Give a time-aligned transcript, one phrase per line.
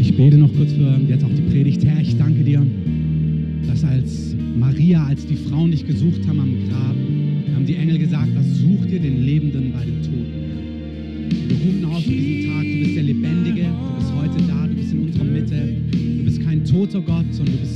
[0.00, 1.84] Ich bete noch kurz für jetzt auch die Predigt.
[1.84, 2.66] Herr, ich danke dir,
[3.66, 6.96] dass als Maria, als die Frauen dich gesucht haben am Grab,
[7.54, 10.38] haben die Engel gesagt, was sucht ihr den Lebenden bei den Toten?
[11.48, 14.74] Wir rufen auf für diesen Tag, du bist der Lebendige, du bist heute da, du
[14.74, 15.68] bist in unserer Mitte.
[15.92, 17.67] Du bist kein toter Gott, sondern du bist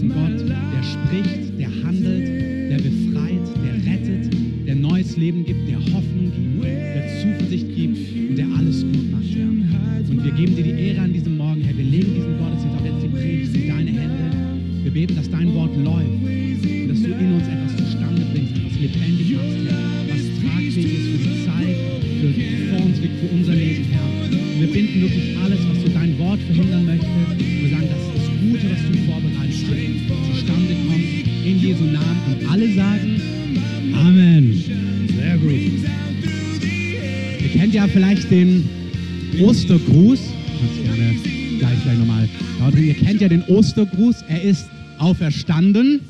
[39.62, 40.18] Ostergruß.
[40.58, 41.14] Kannst gerne
[41.58, 42.28] gleich vielleicht nochmal.
[42.76, 44.24] Ihr kennt ja den Ostergruß.
[44.26, 44.66] Er ist
[44.98, 46.00] auferstanden.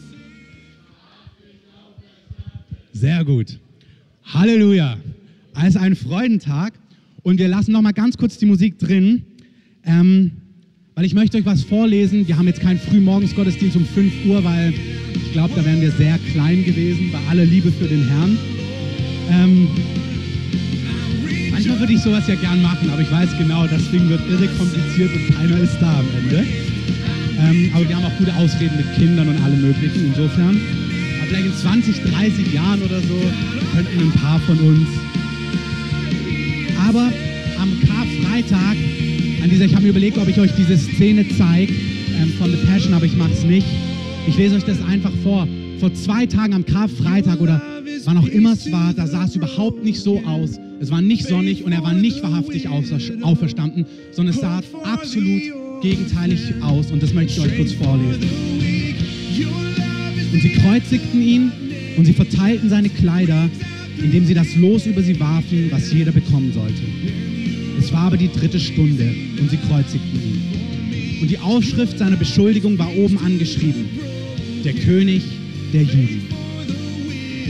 [2.94, 3.58] Sehr gut.
[4.24, 4.96] Halleluja.
[5.54, 6.72] Es ist ein Freudentag
[7.24, 9.22] und wir lassen noch mal ganz kurz die Musik drin,
[9.84, 10.30] ähm,
[10.94, 12.26] weil ich möchte euch was vorlesen.
[12.26, 14.72] Wir haben jetzt keinen Frühmorgensgottesdienst um 5 Uhr, weil
[15.14, 18.38] ich glaube, da wären wir sehr klein gewesen, bei aller Liebe für den Herrn.
[19.30, 19.68] Ähm,
[21.82, 25.10] würde ich sowas ja gern machen, aber ich weiß genau, das Ding wird irre kompliziert
[25.16, 26.46] und keiner ist da am Ende.
[27.40, 30.06] Ähm, aber wir haben auch gute Ausreden mit Kindern und allem Möglichen.
[30.06, 30.60] Insofern,
[31.18, 33.20] aber vielleicht in 20, 30 Jahren oder so
[33.74, 34.88] könnten ein paar von uns.
[36.86, 37.10] Aber
[37.60, 38.76] am Karfreitag,
[39.42, 42.58] an dieser, ich habe mir überlegt, ob ich euch diese Szene zeige ähm, von The
[42.58, 43.66] Passion, aber ich mache es nicht.
[44.28, 45.48] Ich lese euch das einfach vor.
[45.80, 47.60] Vor zwei Tagen am Karfreitag oder
[48.06, 50.58] wann auch immer es war, da sah es überhaupt nicht so aus.
[50.80, 55.42] Es war nicht sonnig und er war nicht wahrhaftig aufer- auferstanden, sondern es sah absolut
[55.82, 56.90] gegenteilig aus.
[56.90, 58.22] Und das möchte ich euch kurz vorlesen.
[60.32, 61.52] Und sie kreuzigten ihn
[61.96, 63.48] und sie verteilten seine Kleider,
[64.02, 66.82] indem sie das Los über sie warfen, was jeder bekommen sollte.
[67.78, 71.20] Es war aber die dritte Stunde und sie kreuzigten ihn.
[71.20, 73.86] Und die Aufschrift seiner Beschuldigung war oben angeschrieben.
[74.64, 75.22] Der König
[75.72, 76.41] der Juden.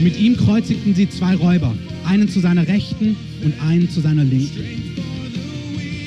[0.01, 4.63] Mit ihm kreuzigten sie zwei Räuber, einen zu seiner Rechten und einen zu seiner Linken.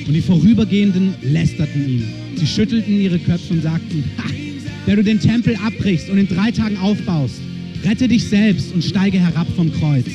[0.07, 2.03] Und die Vorübergehenden lästerten ihn.
[2.35, 4.29] Sie schüttelten ihre Köpfe und sagten, ha,
[4.85, 7.41] der du den Tempel abbrichst und in drei Tagen aufbaust,
[7.83, 10.05] rette dich selbst und steige herab vom Kreuz.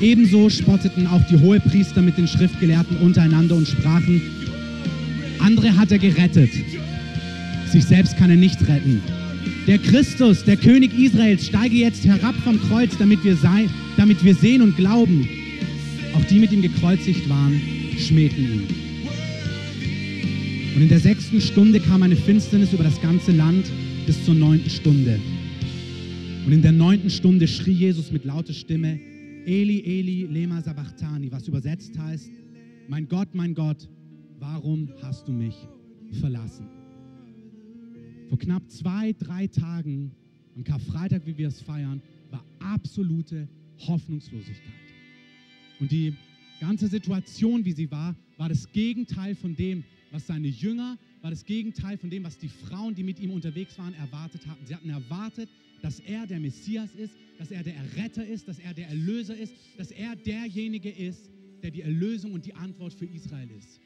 [0.00, 4.22] Ebenso spotteten auch die Hohepriester mit den Schriftgelehrten untereinander und sprachen,
[5.40, 6.50] andere hat er gerettet,
[7.70, 9.02] sich selbst kann er nicht retten.
[9.70, 14.34] Der Christus, der König Israels, steige jetzt herab vom Kreuz, damit wir, sei, damit wir
[14.34, 15.28] sehen und glauben.
[16.12, 17.60] Auch die mit ihm gekreuzigt waren,
[17.96, 18.62] schmähten ihn.
[20.74, 23.70] Und in der sechsten Stunde kam eine Finsternis über das ganze Land
[24.06, 25.20] bis zur neunten Stunde.
[26.44, 28.98] Und in der neunten Stunde schrie Jesus mit lauter Stimme,
[29.46, 32.28] Eli, Eli, lema sabachthani, was übersetzt heißt,
[32.88, 33.88] mein Gott, mein Gott,
[34.40, 35.54] warum hast du mich
[36.18, 36.79] verlassen?
[38.30, 40.12] Vor knapp zwei, drei Tagen,
[40.54, 43.48] am Karfreitag, wie wir es feiern, war absolute
[43.88, 44.72] Hoffnungslosigkeit.
[45.80, 46.14] Und die
[46.60, 49.82] ganze Situation, wie sie war, war das Gegenteil von dem,
[50.12, 53.76] was seine Jünger, war das Gegenteil von dem, was die Frauen, die mit ihm unterwegs
[53.78, 54.64] waren, erwartet hatten.
[54.64, 55.48] Sie hatten erwartet,
[55.82, 59.54] dass er der Messias ist, dass er der Erretter ist, dass er der Erlöser ist,
[59.76, 61.28] dass er derjenige ist,
[61.64, 63.80] der die Erlösung und die Antwort für Israel ist.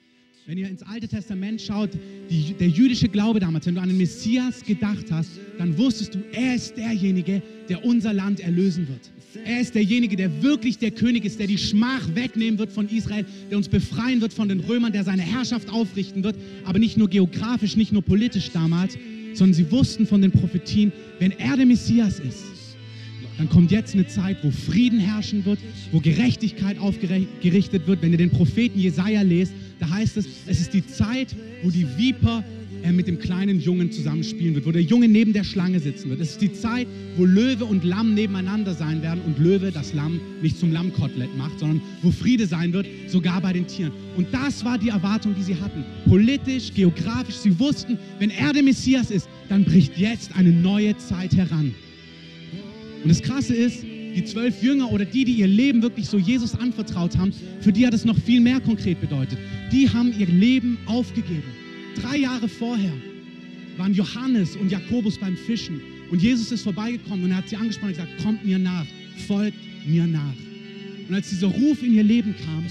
[0.47, 1.89] Wenn ihr ins Alte Testament schaut,
[2.29, 6.19] die, der jüdische Glaube damals, wenn du an den Messias gedacht hast, dann wusstest du,
[6.33, 7.41] er ist derjenige,
[7.71, 9.11] der unser Land erlösen wird.
[9.47, 13.25] Er ist derjenige, der wirklich der König ist, der die Schmach wegnehmen wird von Israel,
[13.51, 17.09] der uns befreien wird von den Römern, der seine Herrschaft aufrichten wird, aber nicht nur
[17.09, 18.99] geografisch, nicht nur politisch damals,
[19.33, 22.45] sondern sie wussten von den Prophetien, wenn er der Messias ist,
[23.39, 25.59] dann kommt jetzt eine Zeit, wo Frieden herrschen wird,
[25.91, 28.03] wo Gerechtigkeit aufgerichtet wird.
[28.03, 29.53] Wenn ihr den Propheten Jesaja lest,
[29.85, 32.43] da heißt es, es ist die Zeit, wo die Viper
[32.83, 36.21] äh, mit dem kleinen Jungen zusammenspielen wird, wo der Junge neben der Schlange sitzen wird.
[36.21, 36.87] Es ist die Zeit,
[37.17, 41.59] wo Löwe und Lamm nebeneinander sein werden und Löwe das Lamm nicht zum Lammkotelett macht,
[41.59, 43.93] sondern wo Friede sein wird, sogar bei den Tieren.
[44.17, 45.85] Und das war die Erwartung, die sie hatten.
[46.07, 51.35] Politisch, geografisch, sie wussten, wenn er der Messias ist, dann bricht jetzt eine neue Zeit
[51.35, 51.75] heran.
[53.03, 56.55] Und das Krasse ist, die zwölf Jünger oder die, die ihr Leben wirklich so Jesus
[56.55, 59.39] anvertraut haben, für die hat es noch viel mehr konkret bedeutet.
[59.73, 61.43] Die haben ihr Leben aufgegeben.
[62.01, 62.93] Drei Jahre vorher
[63.77, 65.81] waren Johannes und Jakobus beim Fischen
[66.11, 68.87] und Jesus ist vorbeigekommen und er hat sie angesprochen und gesagt, kommt mir nach,
[69.27, 70.35] folgt mir nach.
[71.09, 72.65] Und als dieser Ruf in ihr Leben kam,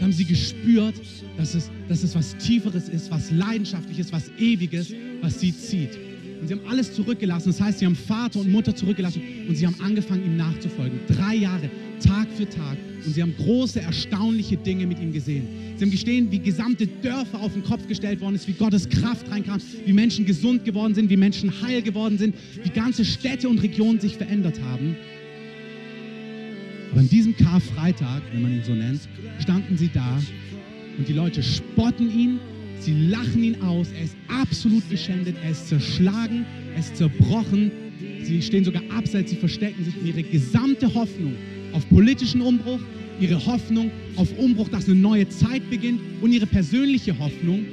[0.00, 0.94] haben sie gespürt,
[1.36, 5.98] dass es, dass es was Tieferes ist, was Leidenschaftliches, was Ewiges, was sie zieht.
[6.42, 7.50] Und sie haben alles zurückgelassen.
[7.50, 10.98] Das heißt, sie haben Vater und Mutter zurückgelassen und sie haben angefangen, ihm nachzufolgen.
[11.06, 11.70] Drei Jahre,
[12.04, 12.76] Tag für Tag.
[13.06, 15.46] Und sie haben große, erstaunliche Dinge mit ihm gesehen.
[15.76, 19.30] Sie haben gestehen, wie gesamte Dörfer auf den Kopf gestellt worden ist, wie Gottes Kraft
[19.30, 23.62] reinkam, wie Menschen gesund geworden sind, wie Menschen heil geworden sind, wie ganze Städte und
[23.62, 24.96] Regionen sich verändert haben.
[26.90, 29.02] Aber an diesem Karfreitag, wenn man ihn so nennt,
[29.38, 30.20] standen sie da
[30.98, 32.40] und die Leute spotten ihn,
[32.84, 36.44] sie lachen ihn aus, er ist absolut geschändet, er ist zerschlagen,
[36.74, 37.70] er ist zerbrochen,
[38.22, 39.96] sie stehen sogar abseits, sie verstecken sich.
[39.96, 41.34] Und ihre gesamte Hoffnung
[41.72, 42.80] auf politischen Umbruch,
[43.20, 47.64] ihre Hoffnung auf Umbruch, dass eine neue Zeit beginnt und ihre persönliche Hoffnung,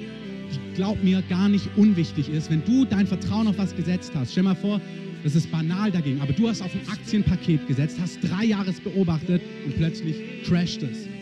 [0.52, 4.32] die glaub mir gar nicht unwichtig ist, wenn du dein Vertrauen auf was gesetzt hast.
[4.32, 4.80] Stell mal vor,
[5.24, 9.42] das ist banal dagegen, aber du hast auf ein Aktienpaket gesetzt, hast drei Jahre beobachtet
[9.66, 10.16] und plötzlich
[10.46, 11.19] crasht es.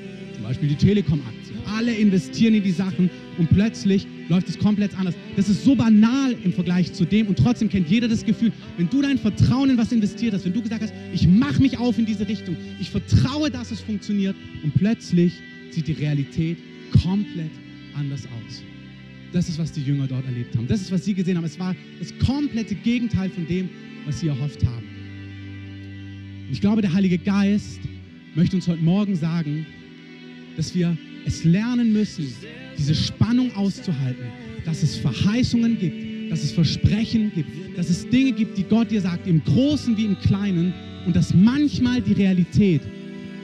[0.47, 1.55] Beispiel die Telekom-Aktie.
[1.75, 5.13] Alle investieren in die Sachen und plötzlich läuft es komplett anders.
[5.35, 8.89] Das ist so banal im Vergleich zu dem und trotzdem kennt jeder das Gefühl, wenn
[8.89, 11.97] du dein Vertrauen in was investiert hast, wenn du gesagt hast, ich mache mich auf
[11.97, 15.33] in diese Richtung, ich vertraue, dass es funktioniert und plötzlich
[15.71, 16.57] sieht die Realität
[17.03, 17.51] komplett
[17.93, 18.63] anders aus.
[19.33, 20.67] Das ist, was die Jünger dort erlebt haben.
[20.67, 21.43] Das ist, was sie gesehen haben.
[21.43, 23.69] Es war das komplette Gegenteil von dem,
[24.05, 24.85] was sie erhofft haben.
[26.49, 27.81] Ich glaube, der Heilige Geist
[28.33, 29.65] möchte uns heute Morgen sagen,
[30.57, 32.33] dass wir es lernen müssen,
[32.77, 34.25] diese Spannung auszuhalten,
[34.65, 39.01] dass es Verheißungen gibt, dass es Versprechen gibt, dass es Dinge gibt, die Gott dir
[39.01, 40.73] sagt, im Großen wie im Kleinen,
[41.05, 42.81] und dass manchmal die Realität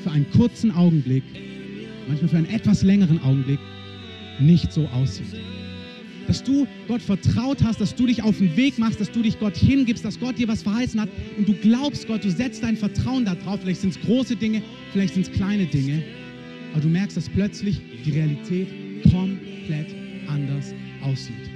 [0.04, 1.24] für einen kurzen Augenblick,
[2.10, 3.60] manchmal für einen etwas längeren Augenblick,
[4.42, 5.34] nicht so aussieht
[6.28, 9.40] dass du Gott vertraut hast, dass du dich auf den Weg machst, dass du dich
[9.40, 12.78] Gott hingibst, dass Gott dir was verheißen hat und du glaubst Gott, du setzt dein
[12.78, 13.62] Vertrauen darauf.
[13.62, 14.62] Vielleicht sind es große Dinge,
[14.92, 16.04] vielleicht sind es kleine Dinge,
[16.74, 18.68] aber du merkst, dass plötzlich die Realität
[19.04, 19.96] komplett
[20.28, 20.74] anders
[21.04, 21.50] aussieht.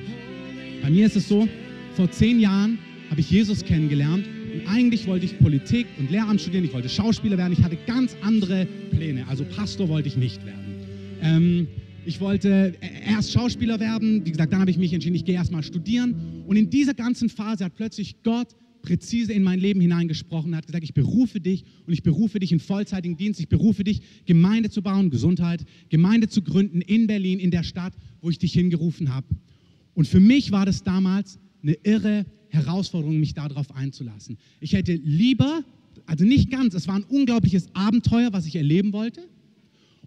[0.81, 1.47] Bei mir ist es so,
[1.95, 2.77] vor zehn Jahren
[3.09, 7.37] habe ich Jesus kennengelernt und eigentlich wollte ich Politik und Lehramt studieren, ich wollte Schauspieler
[7.37, 10.87] werden, ich hatte ganz andere Pläne, also Pastor wollte ich nicht werden.
[11.21, 11.67] Ähm,
[12.05, 12.73] ich wollte
[13.05, 14.25] erst Schauspieler werden.
[14.25, 16.43] Wie gesagt, dann habe ich mich entschieden, ich gehe erst mal studieren.
[16.47, 18.47] Und in dieser ganzen Phase hat plötzlich Gott
[18.87, 22.61] präzise in mein Leben hineingesprochen, hat gesagt, ich berufe dich und ich berufe dich in
[22.61, 27.51] vollzeitigen Dienst, ich berufe dich, Gemeinde zu bauen, Gesundheit, Gemeinde zu gründen in Berlin, in
[27.51, 29.27] der Stadt, wo ich dich hingerufen habe.
[29.93, 34.37] Und für mich war das damals eine irre Herausforderung, mich darauf einzulassen.
[34.61, 35.65] Ich hätte lieber,
[36.05, 39.19] also nicht ganz, es war ein unglaubliches Abenteuer, was ich erleben wollte.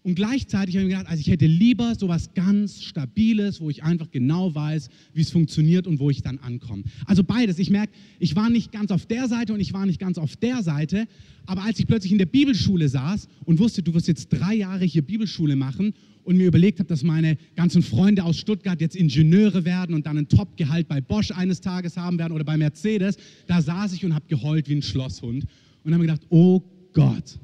[0.02, 3.82] Und gleichzeitig habe ich mir gedacht, also ich hätte lieber sowas ganz Stabiles, wo ich
[3.82, 6.84] einfach genau weiß, wie es funktioniert und wo ich dann ankomme.
[7.04, 7.58] Also beides.
[7.58, 10.36] Ich merke, ich war nicht ganz auf der Seite und ich war nicht ganz auf
[10.36, 11.06] der Seite.
[11.44, 14.86] Aber als ich plötzlich in der Bibelschule saß und wusste, du wirst jetzt drei Jahre
[14.86, 15.92] hier Bibelschule machen
[16.24, 20.16] und mir überlegt habe, dass meine ganzen Freunde aus Stuttgart jetzt Ingenieure werden und dann
[20.16, 23.16] ein Top-Gehalt bei Bosch eines Tages haben werden oder bei Mercedes,
[23.46, 25.44] da saß ich und habe geheult wie ein Schlosshund
[25.84, 26.62] und habe mir gedacht, oh
[26.92, 27.38] Gott,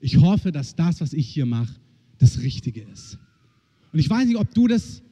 [0.00, 1.74] ich hoffe, dass das, was ich hier mache,
[2.20, 3.18] das Richtige ist.
[3.92, 5.02] Und ich weiß nicht, ob du das,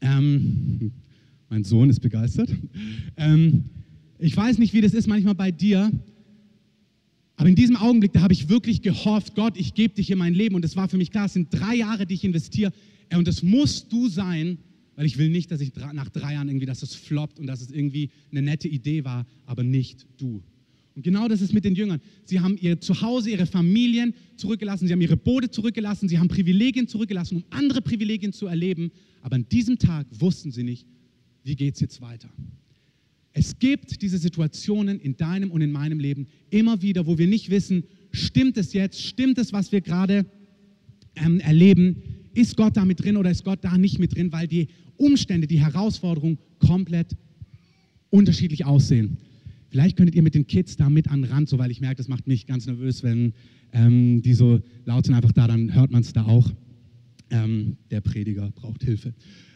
[0.00, 0.92] ähm,
[1.48, 2.50] mein Sohn ist begeistert,
[3.16, 3.64] ähm,
[4.20, 5.90] ich weiß nicht, wie das ist manchmal bei dir,
[7.36, 10.34] aber in diesem Augenblick, da habe ich wirklich gehofft, Gott, ich gebe dich in mein
[10.34, 10.56] Leben.
[10.56, 12.72] Und es war für mich klar, es sind drei Jahre, die ich investiere.
[13.14, 14.58] Und das musst du sein,
[14.96, 17.60] weil ich will nicht, dass ich nach drei Jahren irgendwie, dass es floppt und dass
[17.60, 20.42] es irgendwie eine nette Idee war, aber nicht du.
[20.98, 22.00] Und genau das ist mit den Jüngern.
[22.24, 26.88] Sie haben ihr Zuhause, ihre Familien zurückgelassen, sie haben ihre Boote zurückgelassen, sie haben Privilegien
[26.88, 28.90] zurückgelassen, um andere Privilegien zu erleben.
[29.22, 30.88] Aber an diesem Tag wussten sie nicht,
[31.44, 32.28] wie geht es jetzt weiter.
[33.32, 37.48] Es gibt diese Situationen in deinem und in meinem Leben immer wieder, wo wir nicht
[37.48, 40.26] wissen, stimmt es jetzt, stimmt es, was wir gerade
[41.14, 42.02] ähm, erleben,
[42.34, 45.46] ist Gott da mit drin oder ist Gott da nicht mit drin, weil die Umstände,
[45.46, 47.14] die Herausforderungen komplett
[48.10, 49.18] unterschiedlich aussehen.
[49.70, 51.96] Vielleicht könntet ihr mit den Kids da mit an den Rand, so weil ich merke,
[51.96, 53.34] das macht mich ganz nervös, wenn
[53.72, 56.50] ähm, die so laut sind, einfach da, dann hört man es da auch.
[57.30, 59.12] Ähm, der Prediger braucht Hilfe.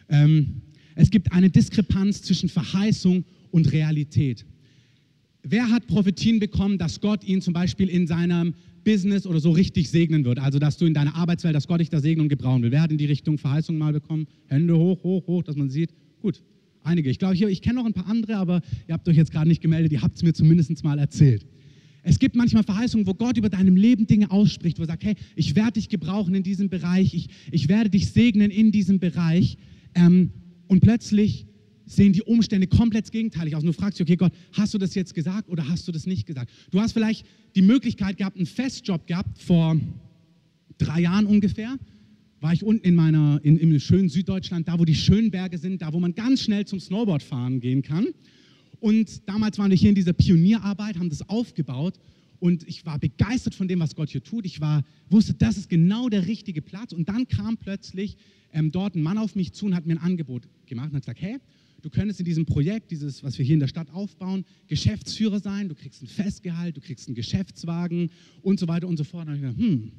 [0.09, 0.61] Ähm,
[0.95, 4.45] es gibt eine Diskrepanz zwischen Verheißung und Realität.
[5.41, 8.53] Wer hat Prophetien bekommen, dass Gott ihn zum Beispiel in seinem
[8.83, 10.39] Business oder so richtig segnen wird?
[10.39, 12.71] Also, dass du in deiner Arbeitswelt, dass Gott dich da segnen und gebrauchen will.
[12.71, 14.27] Wer hat in die Richtung Verheißung mal bekommen?
[14.47, 15.93] Hände hoch, hoch, hoch, dass man sieht.
[16.21, 16.43] Gut,
[16.83, 17.09] Einige.
[17.09, 19.61] Ich glaube, ich kenne noch ein paar andere, aber ihr habt euch jetzt gerade nicht
[19.61, 21.45] gemeldet, ihr habt es mir zumindest mal erzählt.
[22.03, 25.15] Es gibt manchmal Verheißungen, wo Gott über deinem Leben Dinge ausspricht, wo er sagt, hey,
[25.37, 29.57] ich werde dich gebrauchen in diesem Bereich, ich, ich werde dich segnen in diesem Bereich.
[29.95, 30.31] Ähm,
[30.67, 31.45] und plötzlich
[31.85, 33.63] sehen die Umstände komplett gegenteilig aus.
[33.63, 36.05] Und du fragst dich, okay, Gott, hast du das jetzt gesagt oder hast du das
[36.05, 36.51] nicht gesagt?
[36.71, 37.25] Du hast vielleicht
[37.55, 39.77] die Möglichkeit gehabt, einen Festjob gehabt vor
[40.77, 41.77] drei Jahren ungefähr,
[42.43, 45.81] war ich unten in meiner, in, im schönen Süddeutschland, da wo die schönen Berge sind,
[45.81, 48.07] da wo man ganz schnell zum Snowboardfahren gehen kann.
[48.81, 51.97] Und damals waren wir hier in dieser Pionierarbeit, haben das aufgebaut
[52.39, 54.45] und ich war begeistert von dem, was Gott hier tut.
[54.45, 56.91] Ich war, wusste, das ist genau der richtige Platz.
[56.91, 58.17] Und dann kam plötzlich
[58.51, 61.03] ähm, dort ein Mann auf mich zu und hat mir ein Angebot gemacht und hat
[61.03, 61.37] gesagt, hey,
[61.81, 65.69] du könntest in diesem Projekt, dieses, was wir hier in der Stadt aufbauen, Geschäftsführer sein,
[65.69, 68.09] du kriegst ein Festgehalt, du kriegst einen Geschäftswagen
[68.41, 69.29] und so weiter und so fort.
[69.29, 69.93] Und ich gedacht, hm,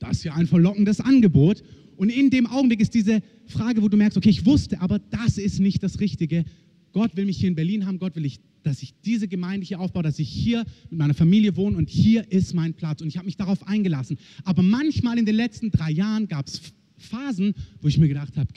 [0.00, 1.62] das ist ja ein verlockendes Angebot.
[1.96, 5.38] Und in dem Augenblick ist diese Frage, wo du merkst, okay, ich wusste, aber das
[5.38, 6.44] ist nicht das Richtige.
[6.92, 9.78] Gott will mich hier in Berlin haben, Gott will ich, dass ich diese Gemeinde hier
[9.78, 13.02] aufbaue, dass ich hier mit meiner Familie wohne und hier ist mein Platz.
[13.02, 14.18] Und ich habe mich darauf eingelassen.
[14.44, 16.60] Aber manchmal in den letzten drei Jahren gab es
[16.96, 18.48] Phasen, wo ich mir gedacht habe,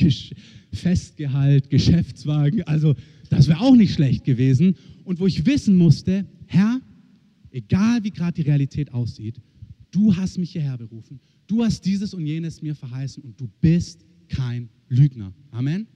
[0.71, 2.95] Festgehalt, Geschäftswagen, also
[3.29, 4.75] das wäre auch nicht schlecht gewesen.
[5.03, 6.79] Und wo ich wissen musste, Herr,
[7.51, 9.41] egal wie gerade die Realität aussieht,
[9.91, 14.05] du hast mich hierher berufen, du hast dieses und jenes mir verheißen und du bist
[14.27, 15.33] kein Lügner.
[15.51, 15.87] Amen.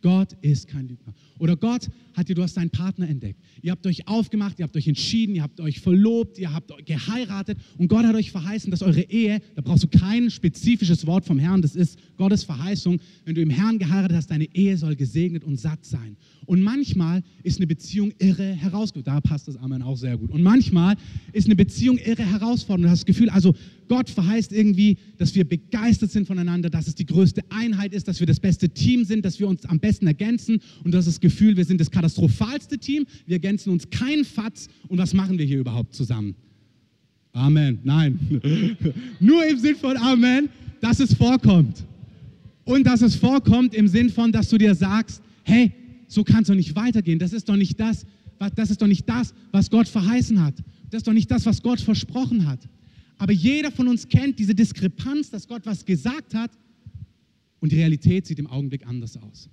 [0.00, 1.12] Gott ist kein Lügner.
[1.38, 3.40] Oder Gott hat dir, du hast deinen Partner entdeckt.
[3.62, 7.58] Ihr habt euch aufgemacht, ihr habt euch entschieden, ihr habt euch verlobt, ihr habt geheiratet
[7.78, 11.38] und Gott hat euch verheißen, dass eure Ehe, da brauchst du kein spezifisches Wort vom
[11.38, 13.00] Herrn, das ist Gottes Verheißung.
[13.24, 16.16] Wenn du im Herrn geheiratet hast, deine Ehe soll gesegnet und satt sein.
[16.46, 19.06] Und manchmal ist eine Beziehung irre herausfordernd.
[19.06, 20.30] Da passt das Amen auch sehr gut.
[20.30, 20.96] Und manchmal
[21.32, 22.86] ist eine Beziehung irre herausfordernd.
[22.86, 23.54] Du hast das Gefühl, also
[23.88, 28.20] Gott verheißt irgendwie, dass wir begeistert sind voneinander, dass es die größte Einheit ist, dass
[28.20, 31.20] wir das beste Team sind, dass wir uns am besten ergänzen und du hast das
[31.20, 35.44] Gefühl, wir sind das katastrophalste Team, wir ergänzen uns kein Fatz und was machen wir
[35.44, 36.34] hier überhaupt zusammen?
[37.32, 37.78] Amen.
[37.84, 38.18] Nein.
[39.20, 40.48] Nur im Sinn von Amen,
[40.80, 41.84] dass es vorkommt.
[42.64, 45.72] Und dass es vorkommt im Sinn von, dass du dir sagst, hey,
[46.06, 47.18] so kann es doch nicht weitergehen.
[47.18, 48.04] Das ist doch nicht das,
[48.54, 50.54] das ist doch nicht das, was Gott verheißen hat.
[50.90, 52.60] Das ist doch nicht das, was Gott versprochen hat.
[53.18, 56.52] Aber jeder von uns kennt diese Diskrepanz, dass Gott was gesagt hat
[57.60, 59.50] und die Realität sieht im Augenblick anders aus.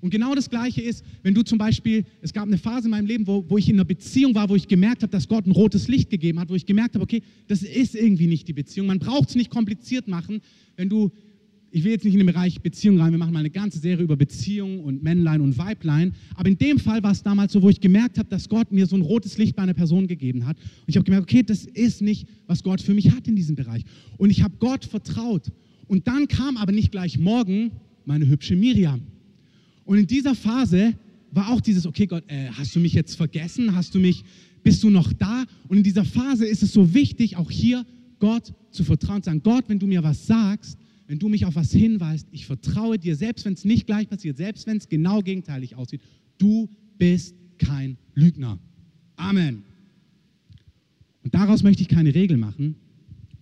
[0.00, 3.06] Und genau das Gleiche ist, wenn du zum Beispiel, es gab eine Phase in meinem
[3.06, 5.50] Leben, wo, wo ich in einer Beziehung war, wo ich gemerkt habe, dass Gott ein
[5.50, 8.86] rotes Licht gegeben hat, wo ich gemerkt habe, okay, das ist irgendwie nicht die Beziehung.
[8.86, 10.40] Man braucht es nicht kompliziert machen,
[10.76, 11.10] wenn du
[11.72, 14.04] ich will jetzt nicht in den Bereich Beziehung rein, wir machen mal eine ganze Serie
[14.04, 17.70] über Beziehung und Männlein und Weiblein, aber in dem Fall war es damals so, wo
[17.70, 20.56] ich gemerkt habe, dass Gott mir so ein rotes Licht bei einer Person gegeben hat.
[20.58, 23.56] Und ich habe gemerkt, okay, das ist nicht, was Gott für mich hat in diesem
[23.56, 23.84] Bereich.
[24.18, 25.52] Und ich habe Gott vertraut.
[25.86, 27.72] Und dann kam aber nicht gleich morgen
[28.04, 29.02] meine hübsche Miriam.
[29.84, 30.94] Und in dieser Phase
[31.32, 34.24] war auch dieses, okay Gott, äh, hast du mich jetzt vergessen, hast du mich,
[34.62, 35.44] bist du noch da?
[35.68, 37.86] Und in dieser Phase ist es so wichtig, auch hier
[38.18, 40.76] Gott zu vertrauen, zu sagen, Gott, wenn du mir was sagst,
[41.10, 44.36] wenn du mich auf was hinweist, ich vertraue dir, selbst wenn es nicht gleich passiert,
[44.36, 46.00] selbst wenn es genau gegenteilig aussieht,
[46.38, 48.60] du bist kein Lügner.
[49.16, 49.64] Amen.
[51.24, 52.76] Und daraus möchte ich keine Regel machen,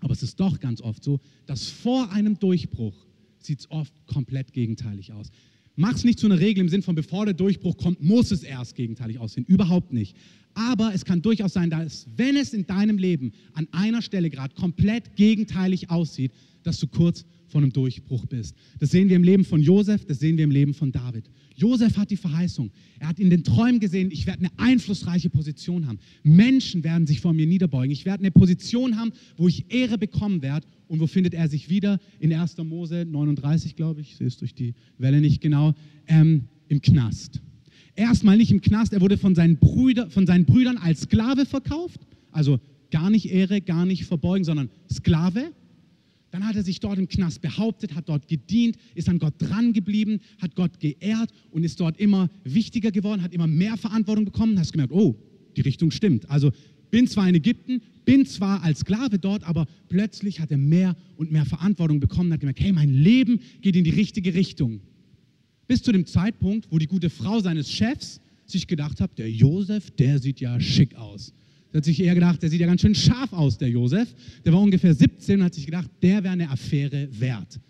[0.01, 2.95] aber es ist doch ganz oft so, dass vor einem Durchbruch
[3.39, 5.31] sieht es oft komplett gegenteilig aus.
[5.77, 8.45] Mach es nicht zu einer Regel im Sinn von, bevor der Durchbruch kommt, muss es
[8.45, 9.45] erst gegenteilig aussehen.
[9.45, 10.17] Überhaupt nicht.
[10.59, 14.57] Aber es kann durchaus sein, dass wenn es in deinem Leben an einer Stelle gerade
[14.57, 16.33] komplett gegenteilig aussieht,
[16.65, 18.57] dass du kurz vor einem Durchbruch bist.
[18.81, 21.31] Das sehen wir im Leben von Josef, das sehen wir im Leben von David.
[21.55, 22.73] Josef hat die Verheißung.
[22.99, 26.01] Er hat in den Träumen gesehen, ich werde eine einflussreiche Position haben.
[26.25, 27.93] Menschen werden sich vor mir niederbeugen.
[27.93, 30.67] Ich werde eine Position haben, wo ich Ehre bekommen werde.
[30.89, 32.01] Und wo findet er sich wieder?
[32.19, 32.57] In 1.
[32.59, 35.75] Mose 39, glaube ich, ich sehe es durch die Welle nicht genau,
[36.09, 37.41] ähm, im Knast.
[37.99, 42.01] Erstmal nicht im Knast, er wurde von seinen, Brüder, von seinen Brüdern als Sklave verkauft.
[42.31, 42.61] Also
[42.93, 45.51] gar nicht Ehre, gar nicht verbeugen, sondern Sklave.
[46.31, 49.73] Dann hat er sich dort im Knast behauptet, hat dort gedient, ist an Gott dran
[49.73, 54.57] geblieben, hat Gott geehrt und ist dort immer wichtiger geworden, hat immer mehr Verantwortung bekommen.
[54.61, 55.17] Hast gemerkt, oh,
[55.57, 56.31] die Richtung stimmt.
[56.31, 56.53] Also
[56.93, 61.33] bin zwar in Ägypten, bin zwar als Sklave dort, aber plötzlich hat er mehr und
[61.33, 64.83] mehr Verantwortung bekommen, hat gemerkt, hey, mein Leben geht in die richtige Richtung.
[65.69, 69.91] Bis zu dem Zeitpunkt, wo die gute Frau seines Chefs sich gedacht hat, der Josef,
[69.93, 71.35] der sieht ja schick aus.
[71.73, 74.09] Der hat sich eher gedacht, der sieht ja ganz schön scharf aus, der Josef.
[74.45, 77.61] Der war ungefähr 17 und hat sich gedacht, der wäre eine Affäre wert.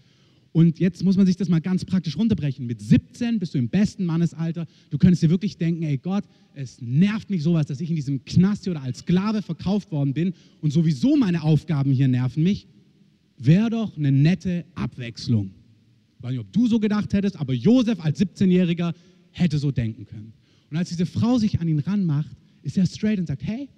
[0.53, 2.67] Und jetzt muss man sich das mal ganz praktisch runterbrechen.
[2.67, 4.67] Mit 17 bist du im besten Mannesalter.
[4.91, 6.25] Du könntest dir wirklich denken, ey Gott,
[6.55, 10.15] es nervt mich sowas, dass ich in diesem Knast hier oder als Sklave verkauft worden
[10.15, 12.69] bin und sowieso meine Aufgaben hier nerven mich.
[13.37, 15.51] Wäre doch eine nette Abwechslung.
[16.19, 18.93] Ich weiß nicht, ob du so gedacht hättest, aber Josef als 17-Jähriger
[19.31, 20.33] hätte so denken können.
[20.71, 23.69] Und als diese Frau sich an ihn ranmacht, ist er straight und sagt, hey,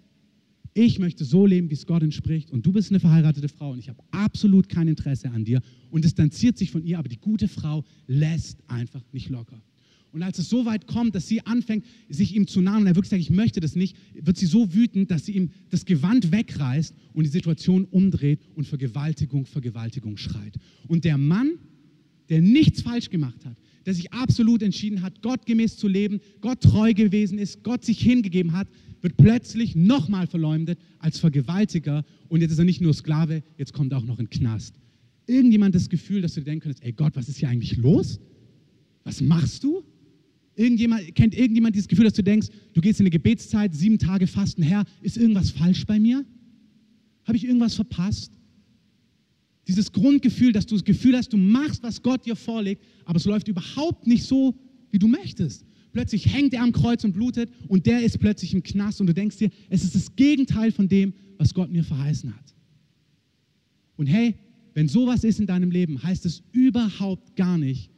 [0.72, 3.78] ich möchte so leben, wie es Gott entspricht und du bist eine verheiratete Frau und
[3.78, 7.48] ich habe absolut kein Interesse an dir und distanziert sich von ihr, aber die gute
[7.48, 9.60] Frau lässt einfach nicht locker.
[10.12, 12.96] Und als es so weit kommt, dass sie anfängt, sich ihm zu nahen und er
[12.96, 16.32] wirklich sagt, ich möchte das nicht, wird sie so wütend, dass sie ihm das Gewand
[16.32, 20.56] wegreißt und die Situation umdreht und Vergewaltigung, Vergewaltigung schreit.
[20.88, 21.58] Und der Mann,
[22.30, 26.60] der nichts falsch gemacht hat, der sich absolut entschieden hat, Gott gemäß zu leben, Gott
[26.60, 28.68] treu gewesen ist, Gott sich hingegeben hat,
[29.02, 33.92] wird plötzlich nochmal verleumdet als Vergewaltiger und jetzt ist er nicht nur Sklave, jetzt kommt
[33.92, 34.76] er auch noch in Knast.
[35.26, 38.20] Irgendjemand das Gefühl, dass du dir denken könntest, ey Gott, was ist hier eigentlich los?
[39.04, 39.82] Was machst du?
[40.54, 44.26] Irgendjemand, kennt irgendjemand dieses Gefühl, dass du denkst, du gehst in eine Gebetszeit, sieben Tage
[44.26, 46.24] fasten, Herr, ist irgendwas falsch bei mir?
[47.24, 48.32] Habe ich irgendwas verpasst?
[49.70, 53.24] Dieses Grundgefühl, dass du das Gefühl hast, du machst, was Gott dir vorlegt, aber es
[53.24, 54.52] läuft überhaupt nicht so,
[54.90, 55.64] wie du möchtest.
[55.92, 59.14] Plötzlich hängt er am Kreuz und blutet und der ist plötzlich im Knast und du
[59.14, 62.54] denkst dir, es ist das Gegenteil von dem, was Gott mir verheißen hat.
[63.96, 64.34] Und hey,
[64.74, 67.90] wenn sowas ist in deinem Leben, heißt es überhaupt gar nicht,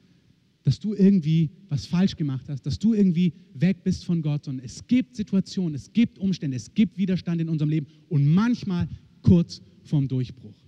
[0.62, 4.66] dass du irgendwie was falsch gemacht hast, dass du irgendwie weg bist von Gott, sondern
[4.66, 8.88] es gibt Situationen, es gibt Umstände, es gibt Widerstand in unserem Leben und manchmal
[9.22, 10.61] kurz vorm Durchbruch.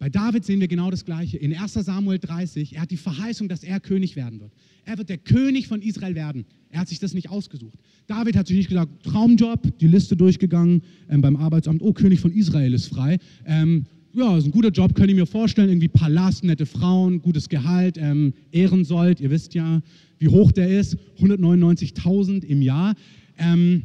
[0.00, 1.36] Bei David sehen wir genau das Gleiche.
[1.36, 4.50] In 1 Samuel 30, er hat die Verheißung, dass er König werden wird.
[4.86, 6.46] Er wird der König von Israel werden.
[6.70, 7.78] Er hat sich das nicht ausgesucht.
[8.06, 10.80] David hat sich nicht gesagt, Traumjob, die Liste durchgegangen
[11.10, 13.18] ähm, beim Arbeitsamt, oh, König von Israel ist frei.
[13.44, 17.50] Ähm, ja, ist ein guter Job, könnt ihr mir vorstellen, irgendwie Palast, nette Frauen, gutes
[17.50, 19.82] Gehalt, ähm, Ehrensold, ihr wisst ja,
[20.18, 22.94] wie hoch der ist, 199.000 im Jahr.
[23.36, 23.82] Ähm,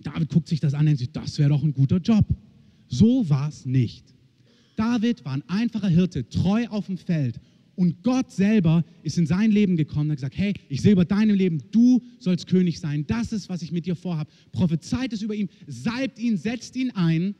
[0.00, 2.24] David guckt sich das an und denkt sich, das wäre doch ein guter Job.
[2.86, 4.14] So war es nicht.
[4.78, 7.40] David war ein einfacher Hirte, treu auf dem Feld.
[7.74, 11.04] Und Gott selber ist in sein Leben gekommen und hat gesagt, hey, ich sehe über
[11.04, 13.04] deinem Leben, du sollst König sein.
[13.06, 14.30] Das ist, was ich mit dir vorhabe.
[14.52, 17.34] Prophezeit es über ihn, salbt ihn, setzt ihn ein.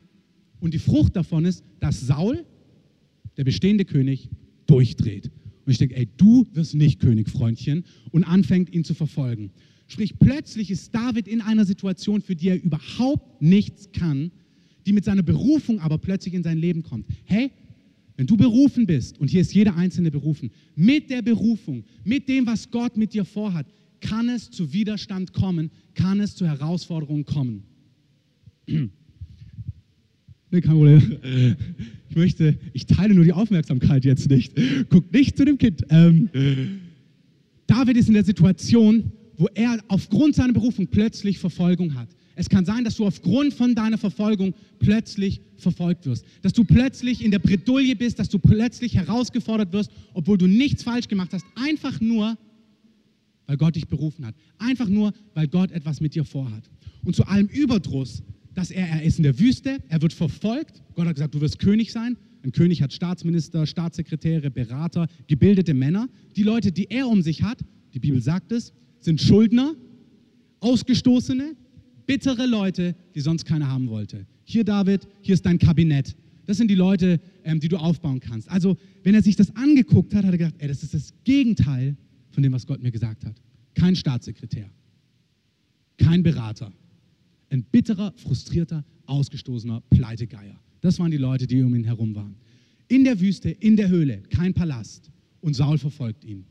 [0.59, 2.45] Und die Frucht davon ist, dass Saul,
[3.37, 4.29] der bestehende König,
[4.65, 5.31] durchdreht.
[5.65, 9.51] Und ich denke, ey, du wirst nicht König, Freundchen, und anfängt ihn zu verfolgen.
[9.87, 14.31] Sprich, plötzlich ist David in einer Situation, für die er überhaupt nichts kann,
[14.89, 17.05] die mit seiner Berufung aber plötzlich in sein Leben kommt.
[17.23, 17.51] Hey,
[18.17, 22.47] wenn du berufen bist, und hier ist jeder Einzelne berufen, mit der Berufung, mit dem,
[22.47, 23.67] was Gott mit dir vorhat,
[24.01, 27.63] kann es zu Widerstand kommen, kann es zu Herausforderungen kommen.
[30.51, 31.17] Nee, kein Problem.
[32.09, 34.55] Ich möchte, ich teile nur die Aufmerksamkeit jetzt nicht.
[34.89, 35.85] Guck nicht zu dem Kind.
[35.91, 36.27] Ähm,
[37.67, 42.09] David ist in der Situation, wo er aufgrund seiner Berufung plötzlich Verfolgung hat.
[42.39, 46.23] Es kann sein, dass du aufgrund von deiner Verfolgung plötzlich verfolgt wirst.
[46.41, 50.83] Dass du plötzlich in der Bredouille bist, dass du plötzlich herausgefordert wirst, obwohl du nichts
[50.83, 51.45] falsch gemacht hast.
[51.55, 52.37] Einfach nur,
[53.45, 54.35] weil Gott dich berufen hat.
[54.57, 56.63] Einfach nur, weil Gott etwas mit dir vorhat.
[57.03, 58.23] Und zu allem Überdruss,
[58.53, 60.81] dass er, er ist in der Wüste, er wird verfolgt.
[60.95, 62.15] Gott hat gesagt, du wirst König sein.
[62.41, 66.07] Ein König hat Staatsminister, Staatssekretäre, Berater, gebildete Männer.
[66.37, 67.59] Die Leute, die er um sich hat,
[67.93, 68.71] die Bibel sagt es,
[69.01, 69.75] sind Schuldner,
[70.61, 71.57] Ausgestoßene,
[72.09, 74.25] bittere Leute, die sonst keiner haben wollte.
[74.43, 76.15] Hier, David, hier ist dein Kabinett.
[76.47, 78.49] Das sind die Leute, ähm, die du aufbauen kannst.
[78.49, 81.95] Also, wenn er sich das angeguckt hat, hat er gedacht, ey, das ist das Gegenteil
[82.31, 83.39] von dem, was Gott mir gesagt hat.
[83.75, 84.71] Kein Staatssekretär,
[85.99, 86.73] kein Berater,
[87.51, 90.59] ein bitterer, frustrierter, ausgestoßener Pleitegeier.
[90.81, 92.37] Das waren die Leute, die um ihn herum waren.
[92.87, 95.11] In der Wüste, in der Höhle, kein Palast.
[95.41, 96.43] Und Saul verfolgt ihn.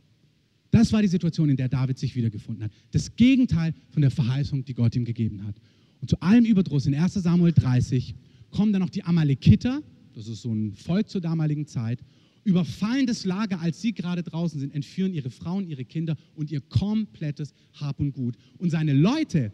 [0.70, 2.72] Das war die Situation, in der David sich wiedergefunden hat.
[2.90, 5.57] Das Gegenteil von der Verheißung, die Gott ihm gegeben hat.
[6.00, 8.14] Und zu allem Überdruss in 1 Samuel 30
[8.50, 9.83] kommen dann noch die Amalekiter,
[10.14, 12.00] das ist so ein Volk zur damaligen Zeit,
[12.44, 16.61] überfallen das Lager, als sie gerade draußen sind, entführen ihre Frauen, ihre Kinder und ihr
[16.61, 18.37] komplettes Hab und Gut.
[18.59, 19.52] Und seine Leute,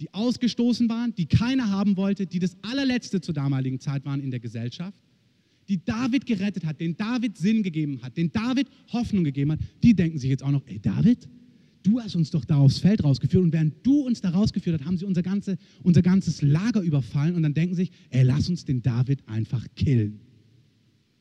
[0.00, 4.30] die ausgestoßen waren, die keiner haben wollte, die das allerletzte zur damaligen Zeit waren in
[4.30, 5.00] der Gesellschaft,
[5.72, 9.94] die David gerettet hat, den David Sinn gegeben hat, den David Hoffnung gegeben hat, die
[9.94, 11.26] denken sich jetzt auch noch, ey David,
[11.82, 14.86] du hast uns doch da aufs Feld rausgeführt und während du uns da rausgeführt hast,
[14.86, 18.66] haben sie unser, ganze, unser ganzes Lager überfallen und dann denken sich, ey, lass uns
[18.66, 20.20] den David einfach killen.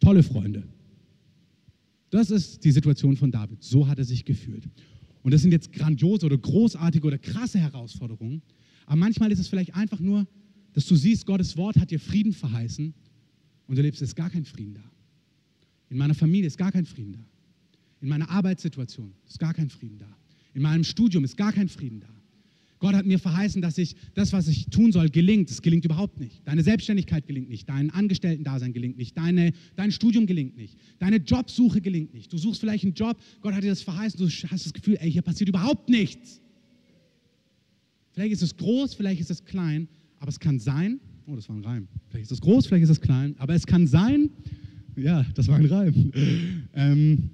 [0.02, 0.64] Tolle Freunde.
[2.10, 3.64] Das ist die Situation von David.
[3.64, 4.68] So hat er sich gefühlt.
[5.22, 8.42] Und das sind jetzt grandiose oder großartige oder krasse Herausforderungen.
[8.86, 10.28] Aber manchmal ist es vielleicht einfach nur,
[10.74, 12.94] dass du siehst, Gottes Wort hat dir Frieden verheißen
[13.72, 14.84] und du lebst, ist gar kein Frieden da.
[15.90, 17.26] In meiner Familie ist gar kein Frieden da.
[18.02, 20.14] In meiner Arbeitssituation ist gar kein Frieden da.
[20.54, 22.10] In meinem Studium ist gar kein Frieden da.
[22.80, 25.50] Gott hat mir verheißen, dass ich das, was ich tun soll, gelingt.
[25.50, 26.46] Es gelingt überhaupt nicht.
[26.46, 27.70] Deine Selbstständigkeit gelingt nicht.
[27.70, 29.16] Dein Angestellten-Dasein gelingt nicht.
[29.16, 30.78] Deine, dein Studium gelingt nicht.
[31.00, 32.34] Deine Jobsuche gelingt nicht.
[32.34, 33.22] Du suchst vielleicht einen Job.
[33.40, 34.20] Gott hat dir das verheißen.
[34.20, 36.42] Du hast das Gefühl, ey, hier passiert überhaupt nichts.
[38.12, 39.88] Vielleicht ist es groß, vielleicht ist es klein,
[40.20, 41.00] aber es kann sein,
[41.32, 41.88] Oh, das war ein Reim.
[42.10, 43.36] Vielleicht ist das groß, vielleicht ist das klein.
[43.38, 44.32] Aber es kann sein,
[44.98, 46.12] ja, das war ein Reim,
[46.74, 47.30] ähm,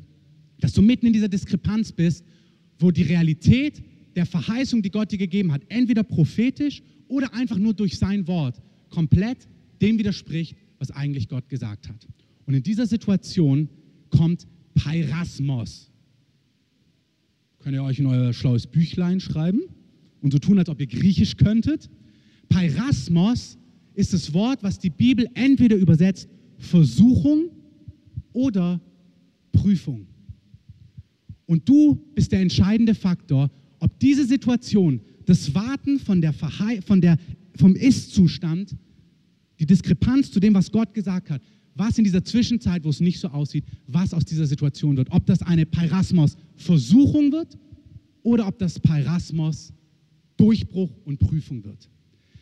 [0.59, 2.23] dass du mitten in dieser Diskrepanz bist,
[2.77, 3.81] wo die Realität
[4.15, 8.61] der Verheißung, die Gott dir gegeben hat, entweder prophetisch oder einfach nur durch sein Wort
[8.89, 9.47] komplett
[9.81, 12.07] dem widerspricht, was eigentlich Gott gesagt hat.
[12.45, 13.67] Und in dieser Situation
[14.11, 15.89] kommt Peirasmos.
[17.57, 19.61] Könnt ihr euch in euer schlaues Büchlein schreiben
[20.21, 21.89] und so tun, als ob ihr Griechisch könntet?
[22.47, 23.57] Peirasmos
[23.97, 26.29] ist das Wort, was die Bibel entweder übersetzt
[26.59, 27.49] Versuchung
[28.31, 28.79] oder
[29.51, 30.05] Prüfung.
[31.47, 37.01] Und du bist der entscheidende Faktor, ob diese Situation, das Warten von der, Verhe von
[37.01, 37.17] der
[37.55, 38.75] vom Ist-Zustand,
[39.59, 41.41] die Diskrepanz zu dem, was Gott gesagt hat,
[41.73, 45.11] was in dieser Zwischenzeit, wo es nicht so aussieht, was aus dieser Situation wird.
[45.11, 47.57] Ob das eine Peirasmos-Versuchung wird
[48.21, 49.73] oder ob das Peirasmos
[50.37, 51.89] Durchbruch und Prüfung wird.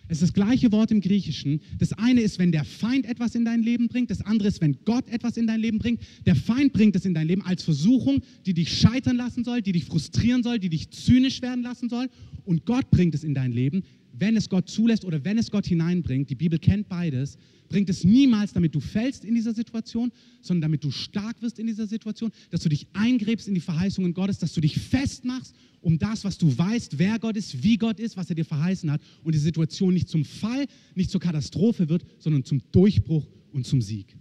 [0.07, 1.61] Es ist das gleiche Wort im Griechischen.
[1.79, 4.11] Das eine ist, wenn der Feind etwas in dein Leben bringt.
[4.11, 5.99] Das andere ist, wenn Gott etwas in dein Leben bringt.
[6.25, 9.71] Der Feind bringt es in dein Leben als Versuchung, die dich scheitern lassen soll, die
[9.71, 12.09] dich frustrieren soll, die dich zynisch werden lassen soll.
[12.45, 13.83] Und Gott bringt es in dein Leben,
[14.17, 16.29] wenn es Gott zulässt oder wenn es Gott hineinbringt.
[16.29, 17.37] Die Bibel kennt beides
[17.69, 21.67] bringt es niemals, damit du fällst in dieser Situation, sondern damit du stark wirst in
[21.67, 25.99] dieser Situation, dass du dich eingräbst in die Verheißungen Gottes, dass du dich festmachst um
[25.99, 29.01] das, was du weißt, wer Gott ist, wie Gott ist, was er dir verheißen hat
[29.23, 33.81] und die Situation nicht zum Fall, nicht zur Katastrophe wird, sondern zum Durchbruch und zum
[33.81, 34.15] Sieg.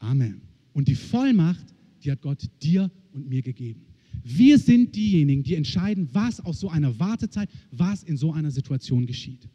[0.00, 0.40] Amen.
[0.72, 3.87] Und die Vollmacht, die hat Gott dir und mir gegeben.
[4.22, 9.06] Wir sind diejenigen, die entscheiden, was aus so einer Wartezeit, was in so einer Situation
[9.06, 9.48] geschieht.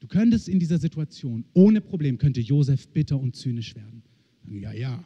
[0.00, 4.02] Du könntest in dieser Situation ohne Problem, könnte Josef bitter und zynisch werden.
[4.48, 5.04] Ja, ja.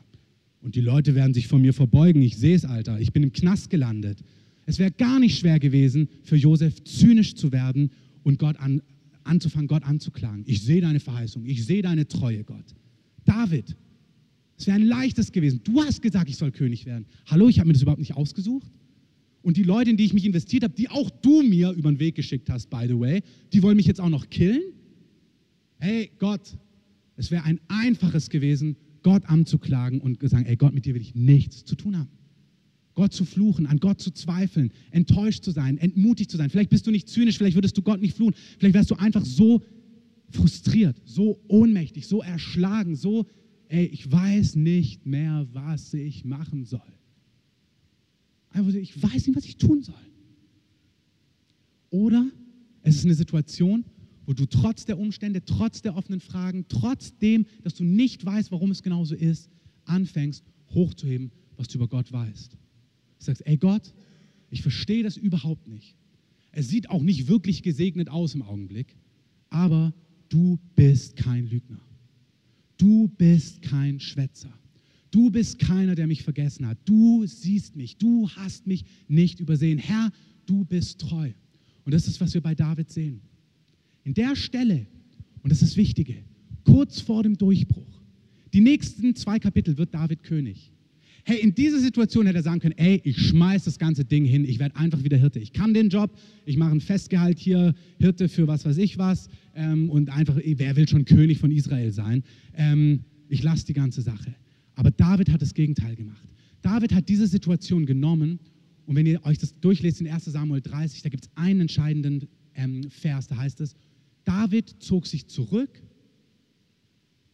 [0.61, 2.23] Und die Leute werden sich von mir verbeugen.
[2.23, 3.01] Ich sehe es, Alter.
[3.01, 4.23] Ich bin im Knast gelandet.
[4.67, 7.91] Es wäre gar nicht schwer gewesen, für Josef zynisch zu werden
[8.23, 8.81] und Gott an,
[9.25, 10.45] anzufangen, Gott anzuklagen.
[10.47, 11.45] Ich sehe deine Verheißung.
[11.45, 12.65] Ich sehe deine Treue, Gott.
[13.25, 13.77] David,
[14.57, 15.61] es wäre ein leichtes gewesen.
[15.65, 17.07] Du hast gesagt, ich soll König werden.
[17.27, 18.71] Hallo, ich habe mir das überhaupt nicht ausgesucht.
[19.45, 22.01] Und die Leute, in die ich mich investiert habe, die auch du mir über den
[22.01, 24.63] Weg geschickt hast, by the way, die wollen mich jetzt auch noch killen?
[25.85, 26.57] hey Gott,
[27.17, 31.03] es wäre ein einfaches gewesen, Gott anzuklagen und zu sagen, ey Gott, mit dir will
[31.03, 32.09] ich nichts zu tun haben.
[32.95, 36.49] Gott zu fluchen, an Gott zu zweifeln, enttäuscht zu sein, entmutigt zu sein.
[36.49, 39.25] Vielleicht bist du nicht zynisch, vielleicht würdest du Gott nicht fluchen, vielleicht wärst du einfach
[39.25, 39.63] so
[40.31, 43.27] frustriert, so ohnmächtig, so erschlagen, so,
[43.69, 46.81] ey, ich weiß nicht mehr, was ich machen soll.
[48.55, 49.95] Ich weiß nicht, was ich tun soll.
[51.91, 52.31] Oder
[52.83, 53.85] es ist eine Situation,
[54.27, 58.71] wo du trotz der Umstände, trotz der offenen Fragen, trotzdem, dass du nicht weißt, warum
[58.71, 59.51] es genauso ist,
[59.85, 62.53] anfängst hochzuheben, was du über Gott weißt.
[62.53, 62.59] Du
[63.19, 63.93] sagst, ey Gott,
[64.51, 65.97] ich verstehe das überhaupt nicht.
[66.53, 68.97] Es sieht auch nicht wirklich gesegnet aus im Augenblick,
[69.51, 69.93] aber
[70.29, 71.81] du bist kein Lügner.
[72.77, 74.53] Du bist kein Schwätzer.
[75.15, 76.77] Du bist keiner, der mich vergessen hat.
[76.85, 77.97] Du siehst mich.
[77.99, 79.79] Du hast mich nicht übersehen.
[79.79, 80.11] Herr,
[80.45, 81.31] du bist treu.
[81.85, 83.21] Und das ist, was wir bei David sehen.
[84.03, 84.89] In der Stelle,
[85.45, 86.17] und das ist das Wichtige,
[86.65, 88.03] kurz vor dem Durchbruch,
[88.53, 90.73] die nächsten zwei Kapitel wird David König.
[91.23, 94.45] Hey, in dieser Situation hätte er sagen können, ey, ich schmeiß das ganze Ding hin,
[94.45, 95.39] ich werde einfach wieder Hirte.
[95.39, 99.29] Ich kann den Job, ich mache ein Festgehalt hier, Hirte für was weiß ich was
[99.55, 102.25] ähm, und einfach, wer will schon König von Israel sein?
[102.57, 104.35] Ähm, ich lasse die ganze Sache.
[104.75, 106.29] Aber David hat das Gegenteil gemacht.
[106.63, 108.41] David hat diese Situation genommen
[108.87, 112.29] und wenn ihr euch das durchlest in 1 Samuel 30, da gibt es einen entscheidenden
[112.55, 113.75] ähm, Vers, da heißt es,
[114.25, 115.83] David zog sich zurück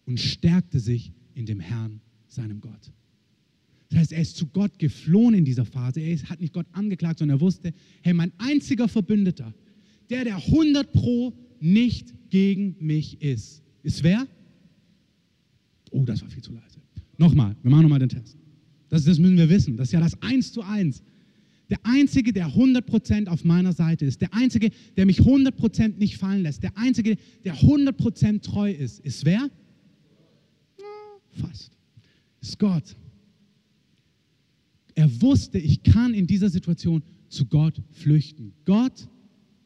[0.06, 2.92] und stärkte sich in dem Herrn, seinem Gott.
[3.88, 6.00] Das heißt, er ist zu Gott geflohen in dieser Phase.
[6.00, 9.52] Er hat nicht Gott angeklagt, sondern er wusste, hey, mein einziger Verbündeter,
[10.08, 14.26] der, der 100 pro nicht gegen mich ist, ist wer?
[15.90, 16.80] Oh, das war viel zu leise.
[17.20, 18.38] Nochmal, wir machen nochmal den Test.
[18.88, 19.76] Das, das müssen wir wissen.
[19.76, 21.02] Das ist ja das Eins zu Eins.
[21.68, 26.44] Der Einzige, der 100% auf meiner Seite ist, der Einzige, der mich 100% nicht fallen
[26.44, 29.50] lässt, der Einzige, der 100% treu ist, ist wer?
[31.32, 31.76] Fast.
[32.40, 32.96] Ist Gott.
[34.94, 38.54] Er wusste, ich kann in dieser Situation zu Gott flüchten.
[38.64, 39.08] Gott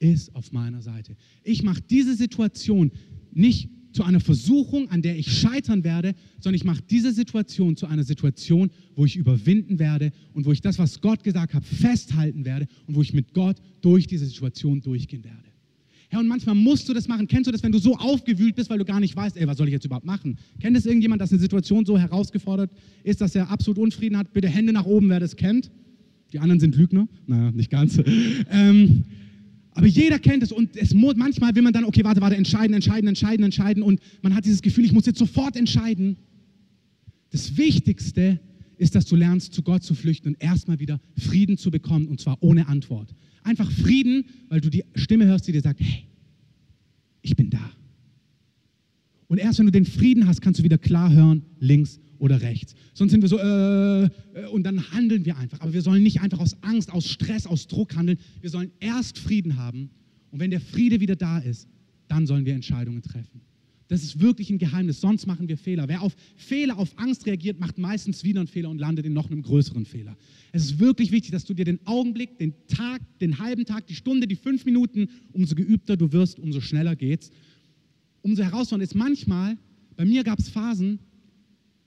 [0.01, 1.17] ist auf meiner Seite.
[1.45, 2.91] Ich mache diese Situation
[3.33, 7.87] nicht zu einer Versuchung, an der ich scheitern werde, sondern ich mache diese Situation zu
[7.87, 12.45] einer Situation, wo ich überwinden werde und wo ich das, was Gott gesagt hat, festhalten
[12.45, 15.39] werde und wo ich mit Gott durch diese Situation durchgehen werde.
[16.09, 17.27] Herr, und manchmal musst du das machen.
[17.29, 19.57] Kennst du das, wenn du so aufgewühlt bist, weil du gar nicht weißt, ey, was
[19.57, 20.39] soll ich jetzt überhaupt machen?
[20.61, 22.71] Kennt das irgendjemand, dass eine Situation so herausgefordert
[23.05, 24.33] ist, dass er absolut Unfrieden hat?
[24.33, 25.71] Bitte Hände nach oben, wer das kennt.
[26.33, 27.09] Die anderen sind Lügner.
[27.27, 28.01] Naja, nicht ganz.
[28.51, 29.05] ähm,
[29.75, 32.75] aber jeder kennt es und es muss, manchmal will man dann, okay, warte, warte, entscheiden,
[32.75, 36.17] entscheiden, entscheiden, entscheiden und man hat dieses Gefühl, ich muss jetzt sofort entscheiden.
[37.31, 38.41] Das Wichtigste
[38.79, 42.21] ist, dass du lernst, zu Gott zu flüchten und erstmal wieder Frieden zu bekommen und
[42.21, 43.15] zwar ohne Antwort.
[43.43, 46.05] Einfach Frieden, weil du die Stimme hörst, die dir sagt, hey,
[47.23, 47.71] ich bin da.
[49.35, 52.77] Und erst wenn du den Frieden hast, kannst du wieder klar hören, links oder rechts.
[52.93, 54.09] Sonst sind wir so, äh, äh,
[54.53, 55.61] und dann handeln wir einfach.
[55.61, 58.17] Aber wir sollen nicht einfach aus Angst, aus Stress, aus Druck handeln.
[58.41, 59.91] Wir sollen erst Frieden haben.
[60.31, 61.67] Und wenn der Friede wieder da ist,
[62.07, 63.41] dann sollen wir Entscheidungen treffen.
[63.89, 65.89] Das ist wirklich ein Geheimnis, sonst machen wir Fehler.
[65.89, 69.33] Wer auf Fehler, auf Angst reagiert, macht meistens wieder einen Fehler und landet in noch
[69.33, 70.17] einem größeren Fehler.
[70.53, 73.97] Es ist wirklich wichtig, dass du dir den Augenblick, den Tag, den halben Tag, die
[73.97, 77.33] Stunde, die fünf Minuten, umso geübter du wirst, umso schneller geht's.
[78.25, 79.59] Umso herausfordernder ist manchmal,
[79.97, 80.99] bei mir gab es Phasen,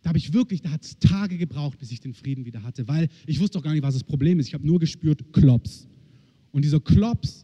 [0.04, 2.88] da habe ich wirklich, da hat es Tage gebraucht, bis ich den Frieden wieder hatte,
[2.88, 4.48] weil ich wusste auch gar nicht, was das Problem ist.
[4.48, 5.88] Ich habe nur gespürt, Klops.
[6.52, 7.44] Und dieser Klops,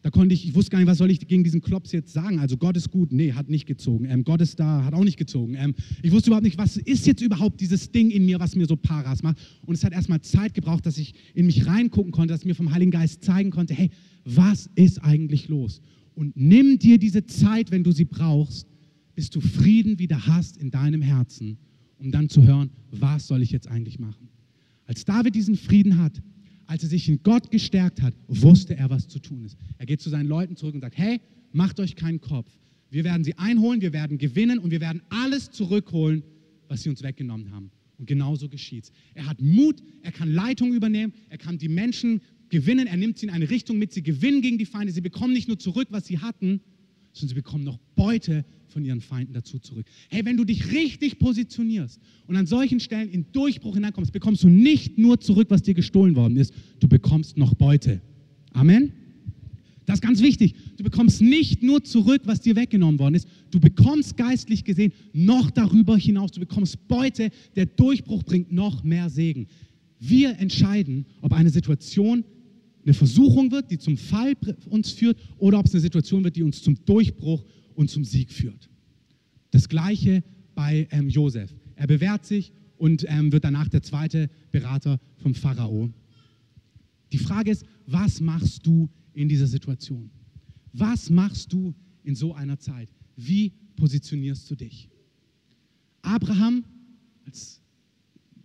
[0.00, 2.38] da konnte ich, ich wusste gar nicht, was soll ich gegen diesen Klops jetzt sagen.
[2.38, 4.06] Also Gott ist gut, nee, hat nicht gezogen.
[4.06, 5.54] Ähm, Gott ist da, hat auch nicht gezogen.
[5.54, 8.64] Ähm, ich wusste überhaupt nicht, was ist jetzt überhaupt dieses Ding in mir, was mir
[8.64, 9.36] so Paras macht.
[9.66, 12.72] Und es hat erstmal Zeit gebraucht, dass ich in mich reingucken konnte, dass mir vom
[12.72, 13.90] Heiligen Geist zeigen konnte, hey,
[14.24, 15.82] was ist eigentlich los?
[16.20, 18.66] Und nimm dir diese Zeit, wenn du sie brauchst,
[19.14, 21.56] bis du Frieden wieder hast in deinem Herzen,
[21.96, 24.28] um dann zu hören, was soll ich jetzt eigentlich machen?
[24.84, 26.20] Als David diesen Frieden hat,
[26.66, 29.56] als er sich in Gott gestärkt hat, wusste er, was zu tun ist.
[29.78, 32.50] Er geht zu seinen Leuten zurück und sagt, hey, macht euch keinen Kopf.
[32.90, 36.22] Wir werden sie einholen, wir werden gewinnen und wir werden alles zurückholen,
[36.68, 37.70] was sie uns weggenommen haben.
[37.96, 38.92] Und genauso geschieht es.
[39.14, 43.26] Er hat Mut, er kann Leitung übernehmen, er kann die Menschen gewinnen, er nimmt sie
[43.26, 46.06] in eine Richtung mit, sie gewinnen gegen die Feinde, sie bekommen nicht nur zurück, was
[46.06, 46.60] sie hatten,
[47.12, 49.86] sondern sie bekommen noch Beute von ihren Feinden dazu zurück.
[50.08, 54.48] Hey, wenn du dich richtig positionierst und an solchen Stellen in Durchbruch hineinkommst, bekommst du
[54.48, 58.00] nicht nur zurück, was dir gestohlen worden ist, du bekommst noch Beute.
[58.52, 58.92] Amen.
[59.86, 60.54] Das ist ganz wichtig.
[60.76, 65.50] Du bekommst nicht nur zurück, was dir weggenommen worden ist, du bekommst geistlich gesehen noch
[65.50, 66.30] darüber hinaus.
[66.30, 69.48] Du bekommst Beute, der Durchbruch bringt noch mehr Segen.
[69.98, 72.24] Wir entscheiden, ob eine Situation
[72.84, 74.34] eine Versuchung wird, die zum Fall
[74.68, 78.32] uns führt, oder ob es eine Situation wird, die uns zum Durchbruch und zum Sieg
[78.32, 78.68] führt.
[79.50, 80.22] Das gleiche
[80.54, 81.54] bei ähm, Josef.
[81.76, 85.90] Er bewährt sich und ähm, wird danach der zweite Berater vom Pharao.
[87.12, 90.10] Die Frage ist, was machst du in dieser Situation?
[90.72, 92.88] Was machst du in so einer Zeit?
[93.16, 94.88] Wie positionierst du dich?
[96.02, 96.64] Abraham,
[97.26, 97.60] als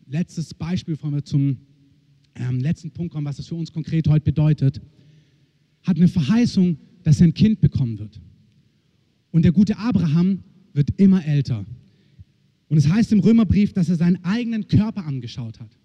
[0.07, 1.57] letztes Beispiel, bevor wir zum
[2.35, 4.81] ähm, letzten Punkt kommen, was das für uns konkret heute bedeutet,
[5.83, 8.19] hat eine Verheißung, dass er ein Kind bekommen wird.
[9.31, 10.39] Und der gute Abraham
[10.73, 11.65] wird immer älter.
[12.67, 15.77] Und es heißt im Römerbrief, dass er seinen eigenen Körper angeschaut hat.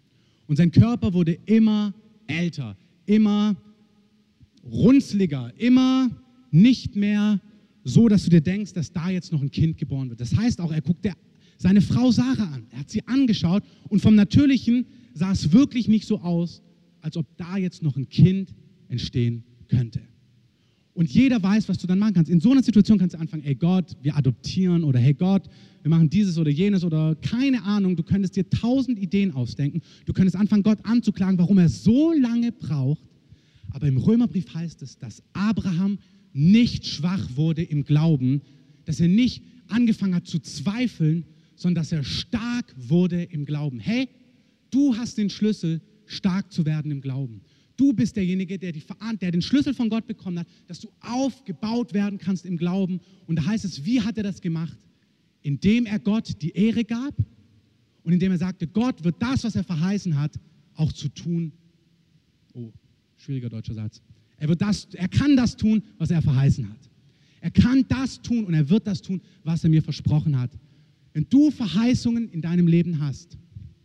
[0.47, 1.95] Und sein Körper wurde immer
[2.27, 3.57] älter, immer
[4.65, 6.11] runzliger, immer
[6.51, 7.41] nicht mehr
[7.85, 10.21] so, dass du dir denkst, dass da jetzt noch ein Kind geboren wird.
[10.21, 11.07] Das heißt auch, er guckt
[11.57, 12.67] seine Frau Sarah an.
[12.71, 16.63] Er hat sie angeschaut und vom Natürlichen sah es wirklich nicht so aus,
[17.01, 18.55] als ob da jetzt noch ein Kind
[18.89, 20.01] entstehen könnte.
[20.93, 22.31] Und jeder weiß, was du dann machen kannst.
[22.31, 25.49] In so einer Situation kannst du anfangen, ey Gott, wir adoptieren oder hey Gott,
[25.83, 27.97] wir machen dieses oder jenes oder keine Ahnung.
[27.97, 29.81] Du könntest dir tausend Ideen ausdenken.
[30.05, 33.03] Du könntest anfangen, Gott anzuklagen, warum er so lange braucht.
[33.71, 35.99] Aber im Römerbrief heißt es, dass Abraham
[36.33, 38.43] nicht schwach wurde im Glauben,
[38.85, 43.79] dass er nicht angefangen hat zu zweifeln, sondern dass er stark wurde im Glauben.
[43.79, 44.09] Hey,
[44.71, 47.43] Du hast den Schlüssel, stark zu werden im Glauben.
[47.77, 48.83] Du bist derjenige, der, die,
[49.21, 53.01] der den Schlüssel von Gott bekommen hat, dass du aufgebaut werden kannst im Glauben.
[53.27, 54.77] Und da heißt es, wie hat er das gemacht?
[55.43, 57.15] Indem er Gott die Ehre gab
[58.03, 60.39] und indem er sagte, Gott wird das, was er verheißen hat,
[60.75, 61.53] auch zu tun.
[62.53, 62.71] Oh,
[63.17, 64.03] schwieriger deutscher Satz.
[64.37, 66.91] Er, wird das, er kann das tun, was er verheißen hat.
[67.41, 70.51] Er kann das tun und er wird das tun, was er mir versprochen hat.
[71.13, 73.39] Wenn du Verheißungen in deinem Leben hast,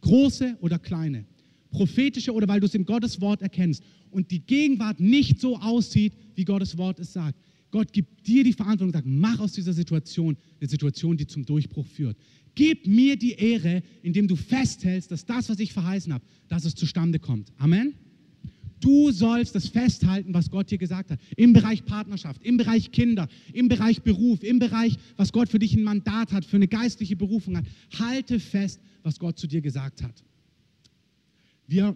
[0.05, 1.25] große oder kleine,
[1.71, 6.13] prophetische oder weil du es im Gottes Wort erkennst und die Gegenwart nicht so aussieht,
[6.35, 7.37] wie Gottes Wort es sagt.
[7.71, 11.43] Gott gibt dir die Verantwortung und sagt, mach aus dieser Situation eine Situation, die zum
[11.45, 12.17] Durchbruch führt.
[12.53, 16.75] Gib mir die Ehre, indem du festhältst, dass das, was ich verheißen habe, dass es
[16.75, 17.51] zustande kommt.
[17.57, 17.95] Amen.
[18.79, 21.19] Du sollst das festhalten, was Gott dir gesagt hat.
[21.37, 25.75] Im Bereich Partnerschaft, im Bereich Kinder, im Bereich Beruf, im Bereich, was Gott für dich
[25.75, 27.65] ein Mandat hat, für eine geistliche Berufung hat.
[27.97, 30.23] Halte fest, was Gott zu dir gesagt hat.
[31.67, 31.95] Wir,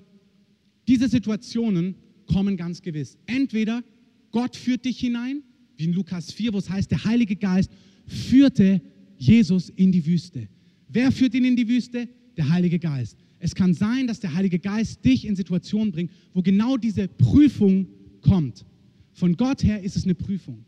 [0.87, 3.17] diese Situationen kommen ganz gewiss.
[3.25, 3.83] Entweder
[4.31, 5.43] Gott führt dich hinein,
[5.77, 7.71] wie in Lukas 4, wo es heißt, der Heilige Geist
[8.05, 8.81] führte
[9.17, 10.47] Jesus in die Wüste.
[10.87, 12.07] Wer führt ihn in die Wüste?
[12.37, 13.17] Der Heilige Geist.
[13.39, 17.87] Es kann sein, dass der Heilige Geist dich in Situationen bringt, wo genau diese Prüfung
[18.21, 18.65] kommt.
[19.13, 20.65] Von Gott her ist es eine Prüfung.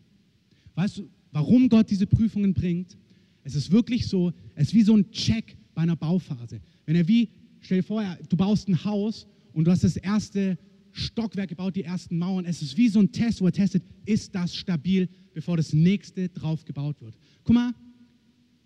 [0.75, 2.97] Weißt du, warum Gott diese Prüfungen bringt?
[3.43, 6.61] Es ist wirklich so, es ist wie so ein Check bei einer Bauphase.
[6.85, 7.29] Wenn er wie
[7.61, 10.57] stell dir vor, du baust ein Haus und du hast das erste
[10.91, 12.45] Stockwerk gebaut, die ersten Mauern.
[12.45, 16.29] Es ist wie so ein Test, wo er testet, ist das stabil, bevor das nächste
[16.29, 17.17] drauf gebaut wird.
[17.43, 17.73] Guck mal,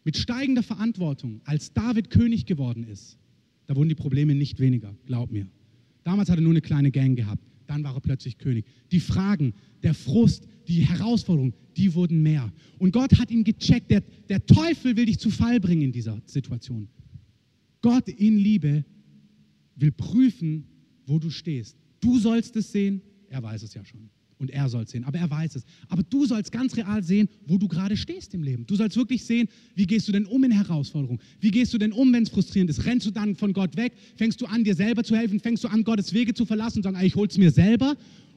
[0.03, 3.17] mit steigender Verantwortung, als David König geworden ist,
[3.67, 5.47] da wurden die Probleme nicht weniger, glaub mir.
[6.03, 8.65] Damals hat er nur eine kleine Gang gehabt, dann war er plötzlich König.
[8.91, 12.51] Die Fragen, der Frust, die Herausforderungen, die wurden mehr.
[12.77, 16.21] Und Gott hat ihn gecheckt, der, der Teufel will dich zu Fall bringen in dieser
[16.25, 16.87] Situation.
[17.81, 18.85] Gott in Liebe
[19.75, 20.65] will prüfen,
[21.05, 21.77] wo du stehst.
[21.99, 24.09] Du sollst es sehen, er weiß es ja schon.
[24.37, 25.63] Und er soll es sehen, aber er weiß es.
[25.87, 28.65] Aber du sollst ganz real sehen, wo du gerade stehst im Leben.
[28.65, 31.21] Du sollst wirklich sehen, wie gehst du denn um in Herausforderungen?
[31.39, 32.85] Wie gehst du denn um, wenn es frustrierend ist?
[32.85, 33.93] Rennst du dann von Gott weg?
[34.17, 35.39] Fängst du an, dir selber zu helfen?
[35.39, 37.95] Fängst du an, Gottes Wege zu verlassen und sagen, ich hol's mir selber?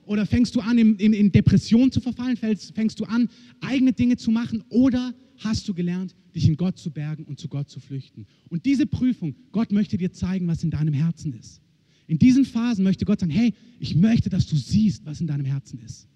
[0.08, 2.36] Oder fängst du an, in, in, in Depression zu verfallen?
[2.36, 3.28] Fängst, fängst du an,
[3.60, 4.64] eigene Dinge zu machen?
[4.70, 8.26] Oder hast du gelernt, dich in Gott zu bergen und zu Gott zu flüchten?
[8.48, 11.60] Und diese Prüfung, Gott möchte dir zeigen, was in deinem Herzen ist.
[12.08, 15.44] In diesen Phasen möchte Gott sagen, hey, ich möchte, dass du siehst, was in deinem
[15.44, 16.08] Herzen ist.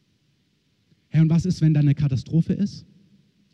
[1.08, 2.86] Hey, und was ist, wenn da eine Katastrophe ist?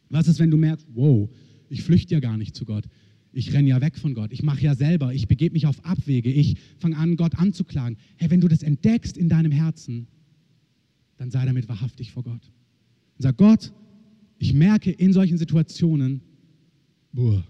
[0.09, 1.29] Was ist, wenn du merkst, wow,
[1.69, 2.85] ich flüchte ja gar nicht zu Gott.
[3.33, 4.33] Ich renne ja weg von Gott.
[4.33, 5.13] Ich mache ja selber.
[5.13, 6.33] Ich begebe mich auf Abwege.
[6.33, 7.99] Ich fange an, Gott anzuklagen.
[8.17, 10.07] Hey, wenn du das entdeckst in deinem Herzen,
[11.17, 12.53] dann sei damit wahrhaftig vor Gott.
[13.17, 13.73] Und sag, Gott,
[14.39, 16.23] ich merke in solchen Situationen,
[17.13, 17.45] boah,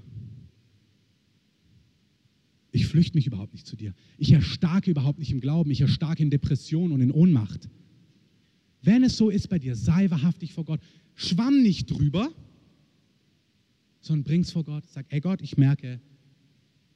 [2.79, 3.93] ich flüchte mich überhaupt nicht zu dir.
[4.19, 5.71] Ich erstarke überhaupt nicht im Glauben.
[5.71, 7.69] Ich erstarke in Depression und in Ohnmacht.
[8.83, 10.81] Wenn es so ist bei dir, sei wahrhaftig vor Gott.
[11.15, 12.33] Schwamm nicht drüber,
[14.01, 14.85] sondern bring's vor Gott.
[14.89, 16.01] Sag, ey Gott, ich merke,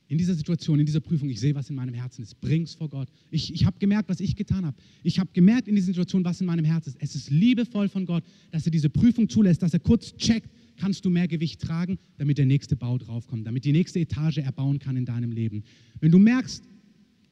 [0.07, 2.41] in dieser Situation, in dieser Prüfung, ich sehe, was in meinem Herzen ist.
[2.41, 3.09] Bring's vor Gott.
[3.31, 4.77] Ich, ich habe gemerkt, was ich getan habe.
[5.03, 6.99] Ich habe gemerkt in dieser Situation, was in meinem Herzen ist.
[7.01, 11.05] Es ist liebevoll von Gott, dass er diese Prüfung zulässt, dass er kurz checkt, kannst
[11.05, 14.97] du mehr Gewicht tragen, damit der nächste Bau draufkommt, damit die nächste Etage erbauen kann
[14.97, 15.63] in deinem Leben.
[16.01, 16.65] Wenn du merkst,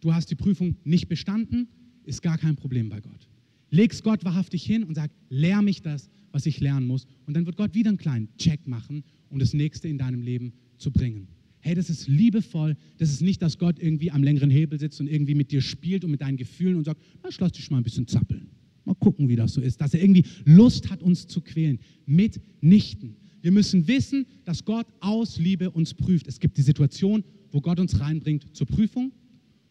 [0.00, 1.68] du hast die Prüfung nicht bestanden,
[2.04, 3.28] ist gar kein Problem bei Gott.
[3.70, 7.06] Leg's Gott wahrhaftig hin und sag, lehr mich das, was ich lernen muss.
[7.26, 10.52] Und dann wird Gott wieder einen kleinen Check machen, um das nächste in deinem Leben
[10.78, 11.28] zu bringen.
[11.60, 12.76] Hey, das ist liebevoll.
[12.98, 16.04] Das ist nicht, dass Gott irgendwie am längeren Hebel sitzt und irgendwie mit dir spielt
[16.04, 18.48] und mit deinen Gefühlen und sagt, na, ich lass dich mal ein bisschen zappeln.
[18.84, 19.80] Mal gucken, wie das so ist.
[19.80, 21.78] Dass er irgendwie Lust hat, uns zu quälen.
[22.06, 23.16] Mitnichten.
[23.42, 26.26] Wir müssen wissen, dass Gott aus Liebe uns prüft.
[26.26, 29.12] Es gibt die Situation, wo Gott uns reinbringt zur Prüfung.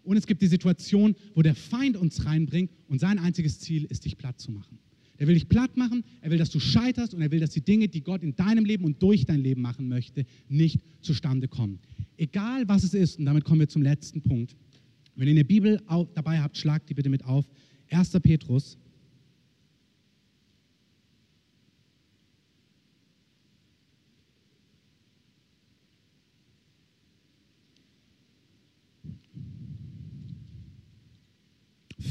[0.04, 4.06] Und es gibt die Situation, wo der Feind uns reinbringt und sein einziges Ziel ist,
[4.06, 4.80] dich platt zu machen.
[5.18, 7.62] Er will dich platt machen, er will, dass du scheiterst und er will, dass die
[7.62, 11.80] Dinge, die Gott in deinem Leben und durch dein Leben machen möchte, nicht zustande kommen.
[12.16, 14.56] Egal was es ist, und damit kommen wir zum letzten Punkt.
[15.16, 15.82] Wenn ihr eine Bibel
[16.16, 17.46] dabei habt, schlagt die bitte mit auf.
[17.90, 18.12] 1.
[18.22, 18.78] Petrus.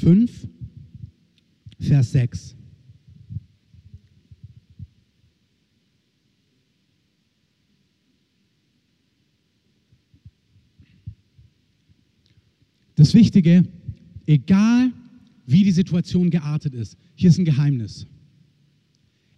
[0.09, 0.49] Fünf,
[1.79, 2.57] Vers 6.
[12.95, 13.69] Das Wichtige,
[14.25, 14.95] egal
[15.45, 18.07] wie die Situation geartet ist, hier ist ein Geheimnis.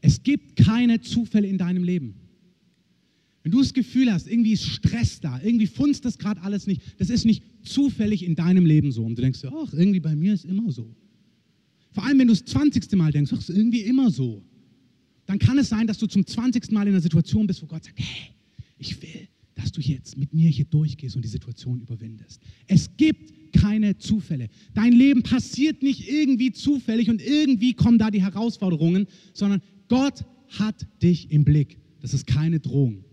[0.01, 2.15] Es gibt keine Zufälle in deinem Leben.
[3.43, 6.83] Wenn du das Gefühl hast, irgendwie ist Stress da, irgendwie funzt das gerade alles nicht,
[6.99, 9.05] das ist nicht zufällig in deinem Leben so.
[9.05, 10.95] Und du denkst, ach, irgendwie bei mir ist immer so.
[11.93, 12.91] Vor allem, wenn du das 20.
[12.93, 14.43] Mal denkst, ach, ist irgendwie immer so.
[15.27, 16.71] Dann kann es sein, dass du zum 20.
[16.73, 18.33] Mal in einer Situation bist, wo Gott sagt, hey,
[18.79, 22.41] ich will, dass du jetzt mit mir hier durchgehst und die Situation überwindest.
[22.67, 24.49] Es gibt keine Zufälle.
[24.75, 30.87] Dein Leben passiert nicht irgendwie zufällig und irgendwie kommen da die Herausforderungen, sondern Gott hat
[31.03, 31.79] dich im Blick.
[32.01, 33.05] Das ist keine Drohung.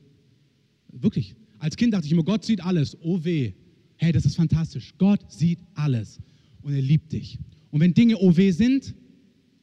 [0.91, 1.35] Wirklich.
[1.59, 2.97] Als Kind dachte ich immer, Gott sieht alles.
[3.01, 3.53] Oh weh.
[3.97, 4.93] Hey, das ist fantastisch.
[4.97, 6.19] Gott sieht alles
[6.61, 7.39] und er liebt dich.
[7.71, 8.93] Und wenn Dinge weh sind,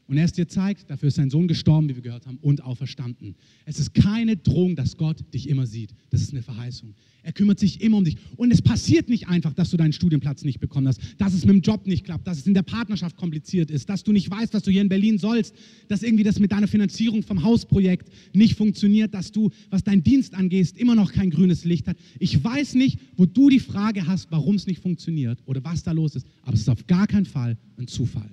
[0.07, 2.62] und er es dir zeigt, dafür ist sein Sohn gestorben, wie wir gehört haben, und
[2.62, 3.35] auferstanden.
[3.64, 5.95] Es ist keine Drohung, dass Gott dich immer sieht.
[6.11, 6.95] Das ist eine Verheißung.
[7.23, 8.17] Er kümmert sich immer um dich.
[8.37, 11.55] Und es passiert nicht einfach, dass du deinen Studienplatz nicht bekommen hast, dass es mit
[11.55, 14.53] dem Job nicht klappt, dass es in der Partnerschaft kompliziert ist, dass du nicht weißt,
[14.53, 15.55] was du hier in Berlin sollst,
[15.88, 20.35] dass irgendwie das mit deiner Finanzierung vom Hausprojekt nicht funktioniert, dass du, was deinen Dienst
[20.35, 21.97] angeht, immer noch kein grünes Licht hat.
[22.19, 25.92] Ich weiß nicht, wo du die Frage hast, warum es nicht funktioniert oder was da
[25.92, 28.31] los ist, aber es ist auf gar keinen Fall ein Zufall.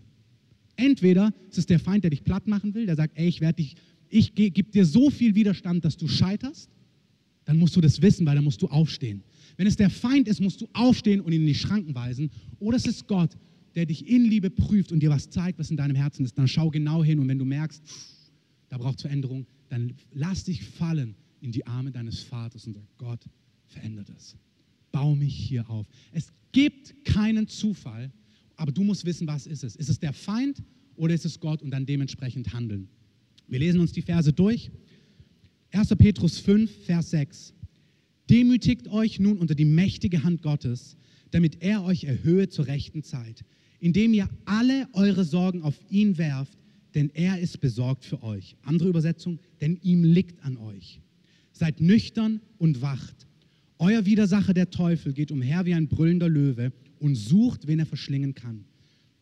[0.82, 3.58] Entweder ist es der Feind, der dich platt machen will, der sagt, ey, ich werde
[3.58, 3.76] dich,
[4.10, 6.70] ich gebe dir so viel Widerstand, dass du scheiterst,
[7.46, 9.24] dann musst du das wissen, weil dann musst du aufstehen.
[9.58, 12.32] Wenn es der Feind ist, musst du aufstehen und ihn in die Schranken weisen.
[12.60, 13.38] Oder es ist Gott,
[13.76, 16.38] der dich in Liebe prüft und dir was zeigt, was in deinem Herzen ist.
[16.38, 17.84] Dann schau genau hin und wenn du merkst,
[18.70, 22.84] da braucht es Veränderung, dann lass dich fallen in die Arme deines Vaters und sag,
[22.98, 23.24] Gott,
[23.68, 24.36] verändert es.
[24.92, 25.88] baue mich hier auf.
[26.12, 28.12] Es gibt keinen Zufall,
[28.62, 29.76] aber du musst wissen, was ist es.
[29.76, 30.62] Ist es der Feind
[30.96, 32.88] oder ist es Gott und dann dementsprechend handeln?
[33.48, 34.70] Wir lesen uns die Verse durch.
[35.72, 35.96] 1.
[35.96, 37.56] Petrus 5, Vers 6.
[38.30, 40.96] Demütigt euch nun unter die mächtige Hand Gottes,
[41.32, 43.44] damit er euch erhöhe zur rechten Zeit,
[43.80, 46.60] indem ihr alle eure Sorgen auf ihn werft,
[46.94, 48.56] denn er ist besorgt für euch.
[48.62, 51.02] Andere Übersetzung, denn ihm liegt an euch.
[51.52, 53.26] Seid nüchtern und wacht.
[53.80, 58.36] Euer Widersacher, der Teufel, geht umher wie ein brüllender Löwe und sucht, wen er verschlingen
[58.36, 58.64] kann.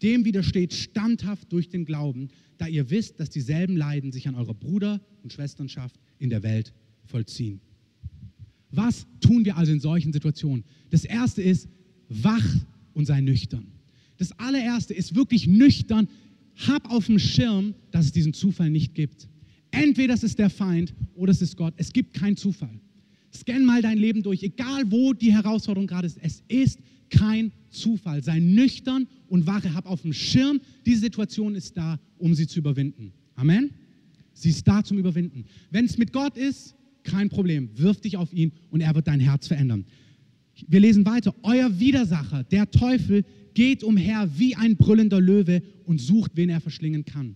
[0.01, 4.53] Dem widersteht standhaft durch den Glauben, da ihr wisst, dass dieselben Leiden sich an eurer
[4.53, 6.73] Bruder- und Schwesternschaft in der Welt
[7.05, 7.61] vollziehen.
[8.71, 10.63] Was tun wir also in solchen Situationen?
[10.89, 11.67] Das erste ist,
[12.09, 12.45] wach
[12.93, 13.67] und sei nüchtern.
[14.17, 16.07] Das allererste ist wirklich nüchtern.
[16.67, 19.27] Hab auf dem Schirm, dass es diesen Zufall nicht gibt.
[19.71, 21.73] Entweder es ist der Feind oder es ist Gott.
[21.77, 22.80] Es gibt keinen Zufall.
[23.34, 26.17] Scan mal dein Leben durch, egal wo die Herausforderung gerade ist.
[26.21, 26.80] Es ist
[27.10, 28.24] kein Zufall.
[28.24, 29.74] Sei nüchtern und wache.
[29.74, 33.14] Hab auf dem Schirm, diese Situation ist da, um sie zu überwinden.
[33.36, 33.72] Amen.
[34.34, 35.45] Sie ist da zum Überwinden.
[35.70, 37.70] Wenn es mit Gott ist, kein Problem.
[37.76, 39.86] Wirf dich auf ihn und er wird dein Herz verändern.
[40.68, 41.34] Wir lesen weiter.
[41.43, 47.03] Euer Widersacher, der Teufel, geht umher wie ein brüllender Löwe und sucht, wen er verschlingen
[47.05, 47.36] kann.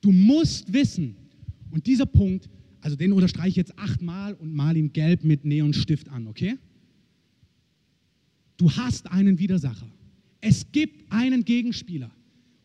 [0.00, 1.16] Du musst wissen,
[1.70, 2.48] und dieser Punkt,
[2.80, 6.56] also den unterstreiche ich jetzt achtmal und mal ihn gelb mit Neonstift an, okay?
[8.56, 9.90] Du hast einen Widersacher.
[10.40, 12.10] Es gibt einen Gegenspieler.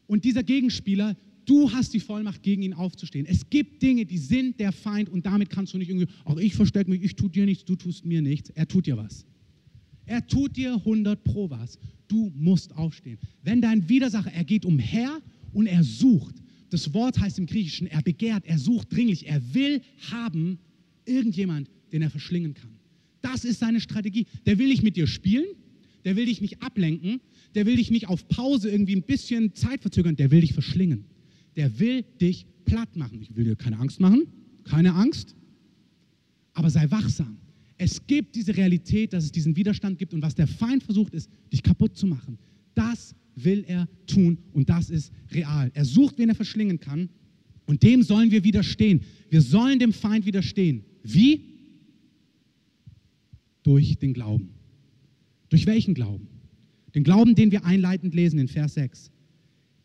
[0.08, 1.16] Und dieser Gegenspieler,
[1.46, 3.26] du hast die Vollmacht, gegen ihn aufzustehen.
[3.26, 6.56] Es gibt Dinge, die sind der Feind und damit kannst du nicht irgendwie, auch ich
[6.56, 8.50] verstecke mich, ich tue dir nichts, du tust mir nichts.
[8.52, 9.26] Er tut dir was.
[10.06, 11.78] Er tut dir 100 pro was.
[12.08, 13.18] Du musst aufstehen.
[13.44, 15.22] Wenn dein Widersacher, er geht umher
[15.54, 16.36] und er sucht.
[16.70, 19.82] Das Wort heißt im Griechischen, er begehrt, er sucht dringlich, er will
[20.12, 20.60] haben
[21.06, 22.72] irgendjemand, den er verschlingen kann.
[23.22, 24.26] Das ist seine Strategie.
[24.46, 25.46] Der will nicht mit dir spielen,
[26.08, 27.20] der will dich nicht ablenken,
[27.54, 31.04] der will dich nicht auf Pause irgendwie ein bisschen Zeit verzögern, der will dich verschlingen.
[31.58, 33.22] Der will dich platt machen.
[33.22, 34.26] Ich will dir keine Angst machen,
[34.64, 35.36] keine Angst,
[36.54, 37.38] aber sei wachsam.
[37.78, 41.30] Es gibt diese Realität, dass es diesen Widerstand gibt und was der Feind versucht ist,
[41.52, 42.38] dich kaputt zu machen.
[42.74, 45.70] Das will er tun und das ist real.
[45.74, 47.10] Er sucht, wen er verschlingen kann
[47.66, 49.02] und dem sollen wir widerstehen.
[49.30, 50.86] Wir sollen dem Feind widerstehen.
[51.04, 51.42] Wie?
[53.62, 54.57] Durch den Glauben.
[55.50, 56.28] Durch welchen Glauben?
[56.96, 59.12] Den Glauben, den wir einleitend lesen in Vers 6.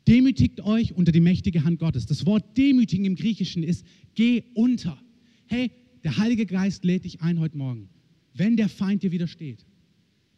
[0.09, 2.07] Demütigt euch unter die mächtige Hand Gottes.
[2.07, 4.99] Das Wort demütigen im Griechischen ist geh unter.
[5.47, 5.71] Hey,
[6.03, 7.89] der Heilige Geist lädt dich ein heute Morgen,
[8.35, 9.65] wenn der Feind dir widersteht,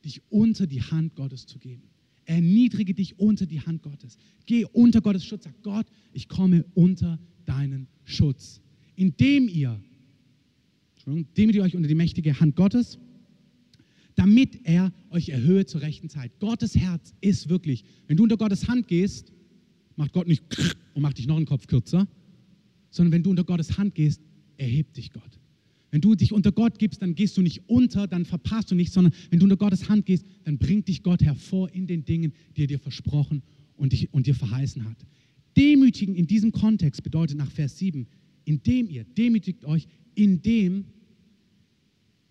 [0.04, 1.82] dich unter die Hand Gottes zu geben.
[2.26, 4.16] Erniedrige dich unter die Hand Gottes.
[4.46, 5.44] Geh unter Gottes Schutz.
[5.44, 8.60] Sag Gott, ich komme unter deinen Schutz.
[8.96, 9.80] Indem ihr,
[11.06, 12.98] demütigt ihr euch unter die mächtige Hand Gottes,
[14.14, 16.32] damit er euch erhöhe zur rechten Zeit.
[16.38, 19.32] Gottes Herz ist wirklich, wenn du unter Gottes Hand gehst,
[19.96, 20.42] macht Gott nicht
[20.94, 22.06] und macht dich noch einen Kopf kürzer,
[22.90, 24.20] sondern wenn du unter Gottes Hand gehst,
[24.56, 25.40] erhebt dich Gott.
[25.90, 28.94] Wenn du dich unter Gott gibst, dann gehst du nicht unter, dann verpasst du nichts,
[28.94, 32.32] sondern wenn du unter Gottes Hand gehst, dann bringt dich Gott hervor in den Dingen,
[32.56, 33.42] die er dir versprochen
[33.76, 34.96] und, dich, und dir verheißen hat.
[35.56, 38.08] Demütigen in diesem Kontext bedeutet nach Vers 7,
[38.44, 39.86] indem ihr demütigt euch,
[40.16, 40.84] indem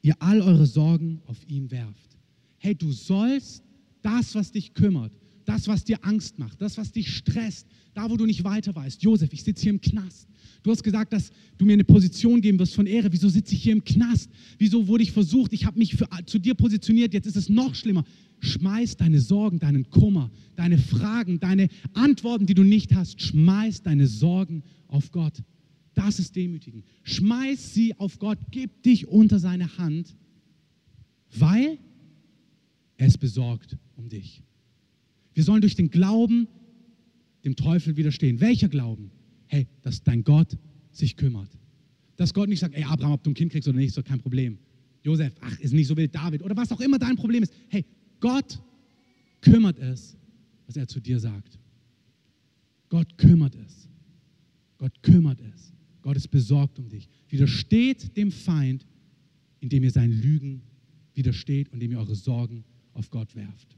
[0.03, 2.17] ihr all eure Sorgen auf ihn werft.
[2.59, 3.63] Hey, du sollst
[4.03, 5.11] das, was dich kümmert,
[5.45, 9.01] das, was dir Angst macht, das, was dich stresst, da, wo du nicht weiter weißt.
[9.01, 10.27] Josef, ich sitze hier im Knast.
[10.61, 13.11] Du hast gesagt, dass du mir eine Position geben wirst von Ehre.
[13.11, 14.29] Wieso sitze ich hier im Knast?
[14.57, 15.51] Wieso wurde ich versucht?
[15.53, 17.13] Ich habe mich für, zu dir positioniert.
[17.13, 18.03] Jetzt ist es noch schlimmer.
[18.39, 23.21] Schmeiß deine Sorgen, deinen Kummer, deine Fragen, deine Antworten, die du nicht hast.
[23.21, 25.33] Schmeiß deine Sorgen auf Gott.
[25.93, 26.83] Das ist Demütigen.
[27.03, 28.39] Schmeiß sie auf Gott.
[28.51, 30.15] Gib dich unter seine Hand,
[31.37, 31.77] weil
[32.97, 34.41] er ist besorgt um dich.
[35.33, 36.47] Wir sollen durch den Glauben
[37.43, 38.39] dem Teufel widerstehen.
[38.39, 39.11] Welcher Glauben?
[39.53, 40.57] hey, dass dein Gott
[40.91, 41.49] sich kümmert.
[42.15, 44.03] Dass Gott nicht sagt, ey Abraham, ob du ein Kind kriegst oder nicht, ist doch
[44.03, 44.57] kein Problem.
[45.03, 47.53] Josef, ach, ist nicht so wild, David oder was auch immer dein Problem ist.
[47.69, 47.85] Hey,
[48.19, 48.59] Gott
[49.41, 50.17] kümmert es,
[50.65, 51.59] was er zu dir sagt.
[52.89, 53.87] Gott kümmert es.
[54.79, 55.71] Gott kümmert es.
[56.03, 57.09] Gott ist besorgt um dich.
[57.29, 58.85] Widersteht dem Feind,
[59.59, 60.61] indem ihr seinen Lügen
[61.15, 63.75] widersteht und indem ihr eure Sorgen auf Gott werft.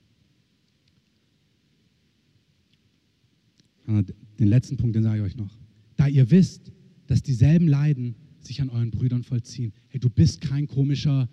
[3.87, 5.55] Den letzten Punkt, den sage ich euch noch
[5.95, 6.71] da ihr wisst,
[7.07, 9.73] dass dieselben Leiden sich an euren Brüdern vollziehen.
[9.87, 11.29] Hey, du bist kein komischer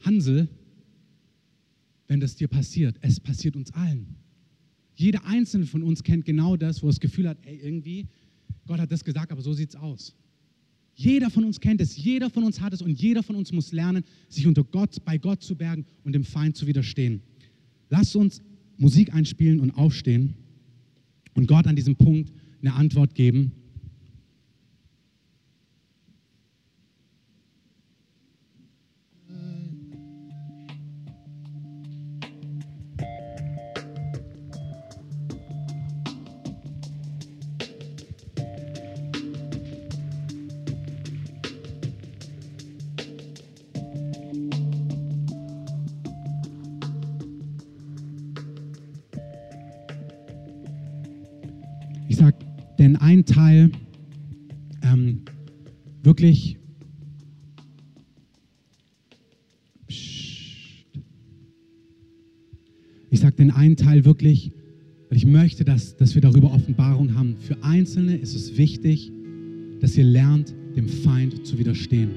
[0.00, 0.48] Hansel,
[2.08, 2.96] wenn das dir passiert.
[3.00, 4.16] Es passiert uns allen.
[4.96, 8.06] Jeder einzelne von uns kennt genau das, wo er das Gefühl hat, ey, irgendwie,
[8.66, 10.14] Gott hat das gesagt, aber so sieht es aus.
[10.96, 13.72] Jeder von uns kennt es, jeder von uns hat es und jeder von uns muss
[13.72, 17.20] lernen, sich unter Gott, bei Gott zu bergen und dem Feind zu widerstehen.
[17.90, 18.42] Lasst uns
[18.76, 20.34] Musik einspielen und aufstehen
[21.34, 23.52] und Gott an diesem Punkt eine Antwort geben.
[52.84, 53.70] Denn ein Teil
[54.82, 55.20] ähm,
[56.02, 56.58] wirklich
[63.10, 64.50] ich sage den einen Teil wirklich,
[65.08, 67.36] weil ich möchte, dass, dass wir darüber Offenbarung haben.
[67.38, 69.12] Für Einzelne ist es wichtig,
[69.80, 72.10] dass ihr lernt, dem Feind zu widerstehen.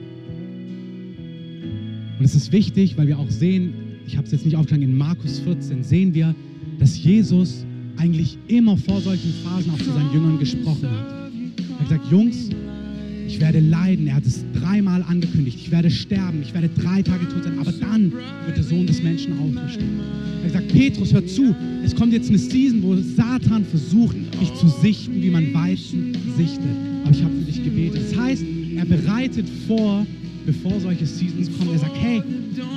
[2.17, 3.73] Und es ist wichtig, weil wir auch sehen,
[4.07, 6.35] ich habe es jetzt nicht aufgeschlagen, in Markus 14 sehen wir,
[6.79, 7.66] dass Jesus
[7.97, 11.07] eigentlich immer vor solchen Phasen auch zu seinen Jüngern gesprochen hat.
[11.69, 12.49] Er hat gesagt, Jungs,
[13.27, 14.07] ich werde leiden.
[14.07, 15.59] Er hat es dreimal angekündigt.
[15.61, 16.41] Ich werde sterben.
[16.41, 17.59] Ich werde drei Tage tot sein.
[17.59, 18.11] Aber dann
[18.45, 19.99] wird der Sohn des Menschen auferstehen.
[20.41, 21.53] Er hat gesagt, Petrus, hör zu.
[21.83, 26.63] Es kommt jetzt eine Season, wo Satan versucht, mich zu sichten, wie man Weizen sichtet.
[27.03, 28.01] Aber ich habe für dich gebetet.
[28.09, 28.43] Das heißt,
[28.75, 30.05] er bereitet vor,
[30.45, 31.71] bevor solche Seasons kommen.
[31.73, 32.21] Er sagt, hey,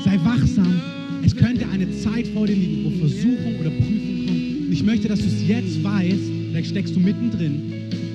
[0.05, 0.81] sei wachsam.
[1.25, 4.39] Es könnte eine Zeit vor dir liegen, wo Versuchung oder Prüfung kommt.
[4.81, 6.31] Ich möchte, dass du es jetzt weißt.
[6.49, 7.61] Vielleicht steckst du mittendrin.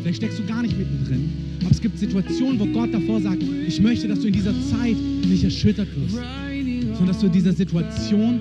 [0.01, 1.29] Vielleicht steckst du gar nicht mittendrin.
[1.61, 4.95] Aber es gibt Situationen, wo Gott davor sagt, ich möchte, dass du in dieser Zeit
[5.29, 8.39] nicht erschüttert wirst, sondern dass du in dieser Situation,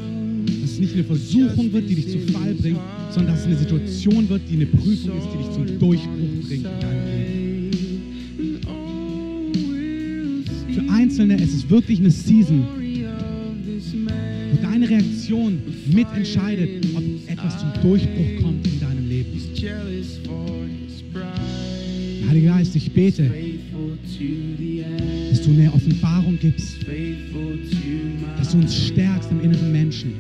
[0.62, 2.79] dass es nicht eine Versuchung wird, die dich zu Fall bringt,
[3.11, 6.64] sondern dass es eine Situation wird, die eine Prüfung ist, die dich zum Durchbruch bringt
[6.64, 7.70] in.
[10.72, 12.64] Für Einzelne ist es wirklich eine Season,
[14.51, 15.59] wo deine Reaktion
[15.93, 17.04] mitentscheidet, ob
[17.45, 19.40] etwas zum Durchbruch kommt in deinem Leben.
[22.28, 23.30] Heiliger Geist, ich bete,
[25.30, 26.78] dass du eine Offenbarung gibst,
[28.38, 30.14] dass du uns stärkst im inneren Menschen,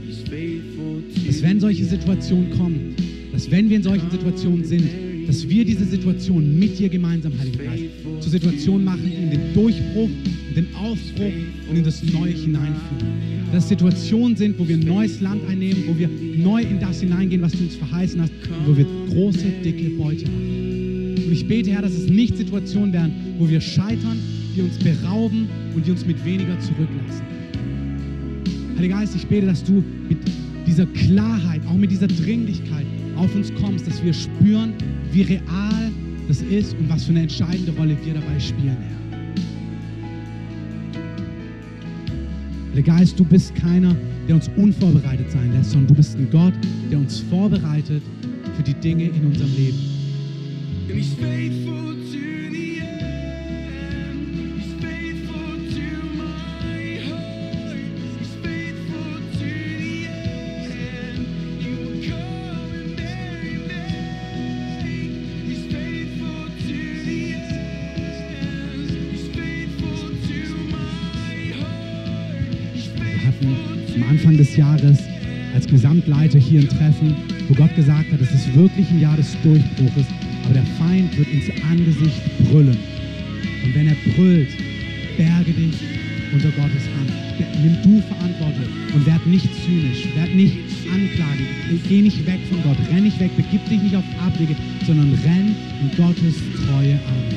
[1.26, 2.94] dass wenn solche Situationen kommen,
[3.32, 7.64] dass wenn wir in solchen Situationen sind, dass wir diese Situation mit dir gemeinsam, Heiliger
[7.64, 7.84] Geist,
[8.20, 10.10] zur Situation machen, in den Durchbruch,
[10.48, 11.32] in den Aufbruch
[11.70, 13.24] und in das Neue hineinführen.
[13.52, 17.52] Dass Situationen sind, wo wir neues Land einnehmen, wo wir neu in das hineingehen, was
[17.52, 21.14] du uns verheißen hast, und wo wir große, dicke Beute machen.
[21.26, 24.18] Und ich bete, Herr, dass es nicht Situationen werden, wo wir scheitern,
[24.54, 27.22] die uns berauben und die uns mit weniger zurücklassen.
[28.76, 30.18] Heiliger Geist, ich bete, dass du mit
[30.66, 34.74] dieser Klarheit, auch mit dieser Dringlichkeit auf uns kommst, dass wir spüren,
[35.14, 35.92] wie real
[36.26, 38.94] das ist und was für eine entscheidende Rolle wir dabei spielen, Herr.
[42.72, 43.94] Heiliger Geist, du bist keiner,
[44.26, 46.54] der uns unvorbereitet sein lässt, sondern du bist ein Gott,
[46.90, 48.02] der uns vorbereitet
[48.56, 49.78] für die Dinge in unserem Leben.
[76.04, 77.16] Gesamtleiter hier ein Treffen,
[77.48, 80.06] wo Gott gesagt hat, es ist wirklich ein Jahr des Durchbruches,
[80.44, 82.76] aber der Feind wird ins Angesicht brüllen.
[83.64, 84.50] Und wenn er brüllt,
[85.16, 85.74] berge dich
[86.32, 87.10] unter Gottes Hand.
[87.62, 90.56] Nimm du Verantwortung und werd nicht zynisch, werd nicht
[90.92, 91.46] anklagen,
[91.88, 94.54] geh nicht weg von Gott, renn nicht weg, begib dich nicht auf Abwege,
[94.86, 96.34] sondern renn in Gottes
[96.66, 97.34] treue Arme.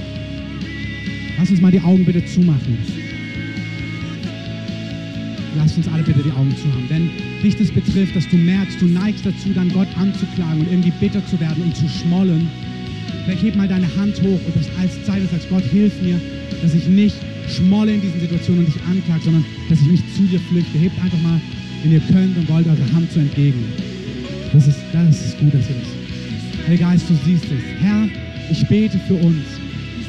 [1.37, 3.06] Lass uns mal die Augen bitte zumachen.
[5.57, 6.85] Lass uns alle bitte die Augen zu haben.
[6.87, 7.09] Wenn
[7.43, 11.25] dich das betrifft, dass du merkst, du neigst dazu, dann Gott anzuklagen und irgendwie bitter
[11.25, 12.47] zu werden und zu schmollen,
[13.25, 16.21] vielleicht heb mal deine Hand hoch und das als Zeit und sagst, Gott, hilf mir,
[16.61, 17.15] dass ich nicht
[17.49, 20.77] schmolle in diesen Situationen und dich anklage, sondern dass ich mich zu dir flüchte.
[20.77, 21.41] Hebt einfach mal,
[21.81, 23.65] wenn ihr könnt und wollt, eure Hand so entgegen.
[24.53, 26.67] Das ist, das ist gut, dass ihr das.
[26.67, 27.81] Heiliger Geist, du siehst es.
[27.81, 28.07] Herr,
[28.51, 29.56] ich bete für uns,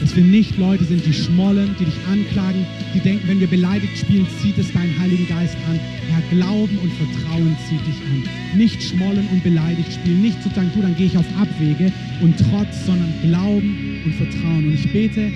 [0.01, 3.97] dass wir nicht Leute sind, die schmollen, die dich anklagen, die denken, wenn wir beleidigt
[3.99, 5.79] spielen, zieht es deinen Heiligen Geist an.
[6.09, 8.59] Herr, Glauben und Vertrauen zieht dich an.
[8.59, 11.93] Nicht schmollen und beleidigt spielen, nicht zu sagen, du, dann gehe ich auf Abwege
[12.23, 14.67] und Trotz, sondern Glauben und Vertrauen.
[14.67, 15.31] Und ich bete,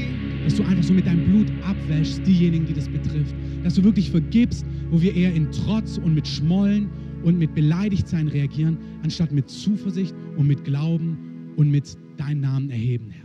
[0.45, 3.35] dass du einfach so mit deinem Blut abwäschst, diejenigen, die das betrifft.
[3.65, 6.89] Dass du wirklich vergibst, wo wir eher in Trotz und mit Schmollen
[7.23, 13.11] und mit Beleidigtsein reagieren, anstatt mit Zuversicht und mit Glauben und mit deinem Namen erheben,
[13.11, 13.23] Herr.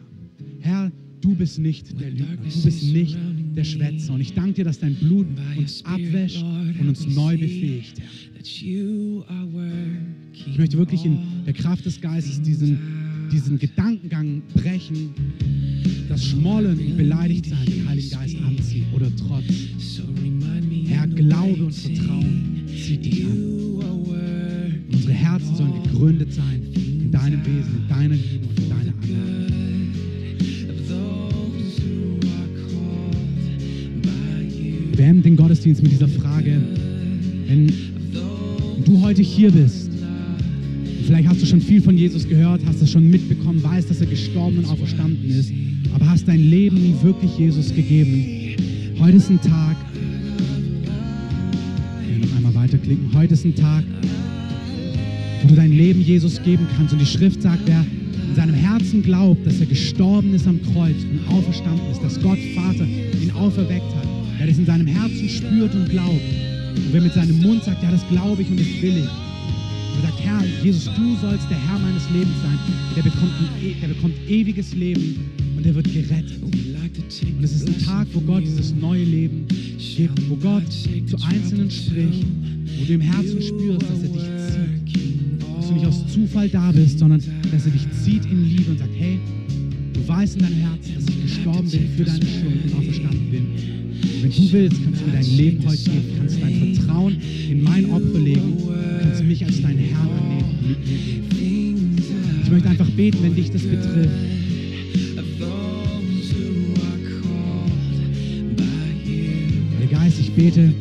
[0.60, 3.18] Herr, du bist nicht der Lügner, du bist nicht
[3.56, 4.14] der Schwätzer.
[4.14, 8.02] Und ich danke dir, dass dein Blut uns abwäscht und uns neu befähigt.
[8.40, 8.64] Ich
[10.58, 12.80] möchte wirklich in der Kraft des Geistes diesen,
[13.32, 15.10] diesen Gedankengang brechen,
[16.08, 20.02] dass Schmollen und Beleidigtsein den Heiligen Geist anzieht oder Trotz.
[20.88, 23.54] Herr, Glaube und Vertrauen zieht dich an.
[24.92, 29.47] Unsere Herzen sollen gegründet sein in deinem Wesen, in deiner Liebe und in deiner Annahme.
[35.18, 36.62] Beenden den Gottesdienst mit dieser Frage.
[37.48, 37.72] Wenn
[38.86, 39.90] du heute hier bist,
[41.06, 44.08] vielleicht hast du schon viel von Jesus gehört, hast es schon mitbekommen, weißt, dass er
[44.08, 45.52] gestorben und auferstanden ist,
[45.94, 48.56] aber hast dein Leben nie wirklich Jesus gegeben.
[49.00, 49.76] Heute ist ein Tag,
[52.10, 53.84] ja, noch einmal weiterklicken, heute ist ein Tag,
[55.42, 56.94] wo du dein Leben Jesus geben kannst.
[56.94, 57.86] Und die Schrift sagt, wer
[58.28, 62.40] in seinem Herzen glaubt, dass er gestorben ist am Kreuz und auferstanden ist, dass Gott
[62.56, 66.22] Vater ihn auferweckt hat, wer das in seinem Herzen spürt und glaubt,
[66.76, 69.10] und wer mit seinem Mund sagt, ja, das glaube ich und das will ich,
[69.96, 72.60] und sagt, Herr, Jesus, du sollst der Herr meines Lebens sein,
[72.96, 75.20] der bekommt, ein, e- der bekommt ewiges Leben
[75.56, 76.38] und der wird gerettet.
[76.42, 81.72] Und es ist ein Tag, wo Gott dieses neue Leben gibt, wo Gott zu Einzelnen
[81.72, 82.26] spricht,
[82.80, 85.58] wo du im Herzen spürst, dass er dich zieht.
[85.58, 87.22] Dass du nicht aus Zufall da bist, sondern
[87.52, 89.20] dass er dich zieht in Liebe und sagt, hey,
[89.94, 93.77] du weißt in deinem Herzen, dass ich gestorben bin für deine Schuld und auferstanden bin.
[94.22, 97.18] Wenn du willst, kannst du mir dein Leben heute geben, kannst dein Vertrauen
[97.50, 98.58] in mein Opfer legen,
[99.02, 101.96] kannst mich als deinen Herrn annehmen.
[102.44, 104.10] Ich möchte einfach beten, wenn dich das betrifft.
[109.78, 110.74] Heiliger Geist, ich bete,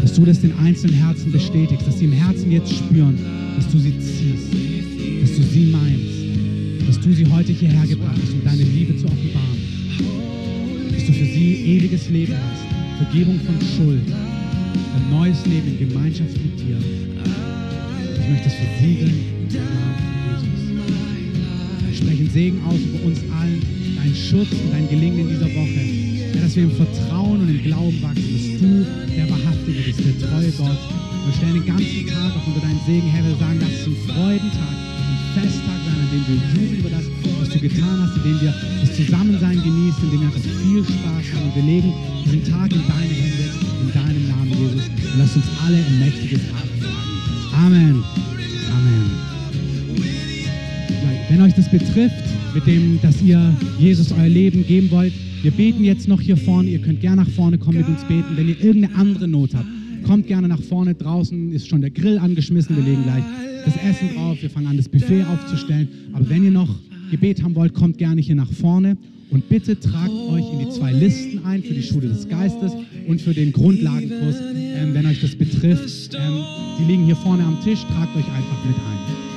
[0.00, 3.18] dass du das den einzelnen Herzen bestätigst, dass sie im Herzen jetzt spüren,
[3.56, 4.52] dass du sie ziehst,
[5.22, 9.06] dass du sie meinst, dass du sie heute hierher gebracht hast, um deine Liebe zu
[9.06, 9.58] offenbaren,
[10.92, 16.30] dass du für sie ewiges Leben hast, Vergebung von Schuld, ein neues Leben in Gemeinschaft
[16.30, 16.78] mit dir.
[16.78, 20.78] Ich möchte es versiegeln im Namen von Jesus.
[21.86, 23.60] Wir sprechen Segen aus über uns allen,
[23.96, 25.82] deinen Schutz und dein Gelingen in dieser Woche.
[26.34, 30.30] Ja, dass wir im Vertrauen und im Glauben wachsen, dass du der Wahrhaftige bist, der
[30.30, 30.78] treue Gott.
[31.26, 33.24] Wir stellen den ganzen Tag auch unter deinen Segen, Herr.
[33.26, 37.04] Wir sagen, lass es ein Freudentag, ein Festtag sein, an dem wir jubeln über das,
[37.40, 38.54] was du getan hast, in dem wir
[38.94, 41.50] Zusammensein genießen, in dem wir einfach viel Spaß haben.
[41.54, 41.92] Wir legen
[42.24, 43.44] diesen Tag in deine Hände,
[43.82, 44.86] in deinem Namen, Jesus.
[44.86, 46.94] Und lass uns alle ein mächtiges Amen sagen.
[47.66, 48.04] Amen.
[48.76, 49.10] Amen.
[51.28, 52.22] Wenn euch das betrifft,
[52.54, 56.70] mit dem, dass ihr Jesus euer Leben geben wollt, wir beten jetzt noch hier vorne.
[56.70, 58.36] Ihr könnt gerne nach vorne kommen mit uns beten.
[58.36, 59.66] Wenn ihr irgendeine andere Not habt,
[60.04, 60.94] kommt gerne nach vorne.
[60.94, 62.76] Draußen ist schon der Grill angeschmissen.
[62.76, 63.24] Wir legen gleich
[63.64, 64.38] das Essen drauf.
[64.40, 65.88] Wir fangen an, das Buffet aufzustellen.
[66.12, 66.68] Aber wenn ihr noch
[67.10, 68.96] Gebet haben wollt, kommt gerne hier nach vorne.
[69.30, 72.72] Und bitte tragt euch in die zwei Listen ein für die Schule des Geistes
[73.08, 76.14] und für den Grundlagenkurs, ähm, wenn euch das betrifft.
[76.14, 76.44] Ähm,
[76.78, 77.82] die liegen hier vorne am Tisch.
[77.82, 79.33] Tragt euch einfach mit ein.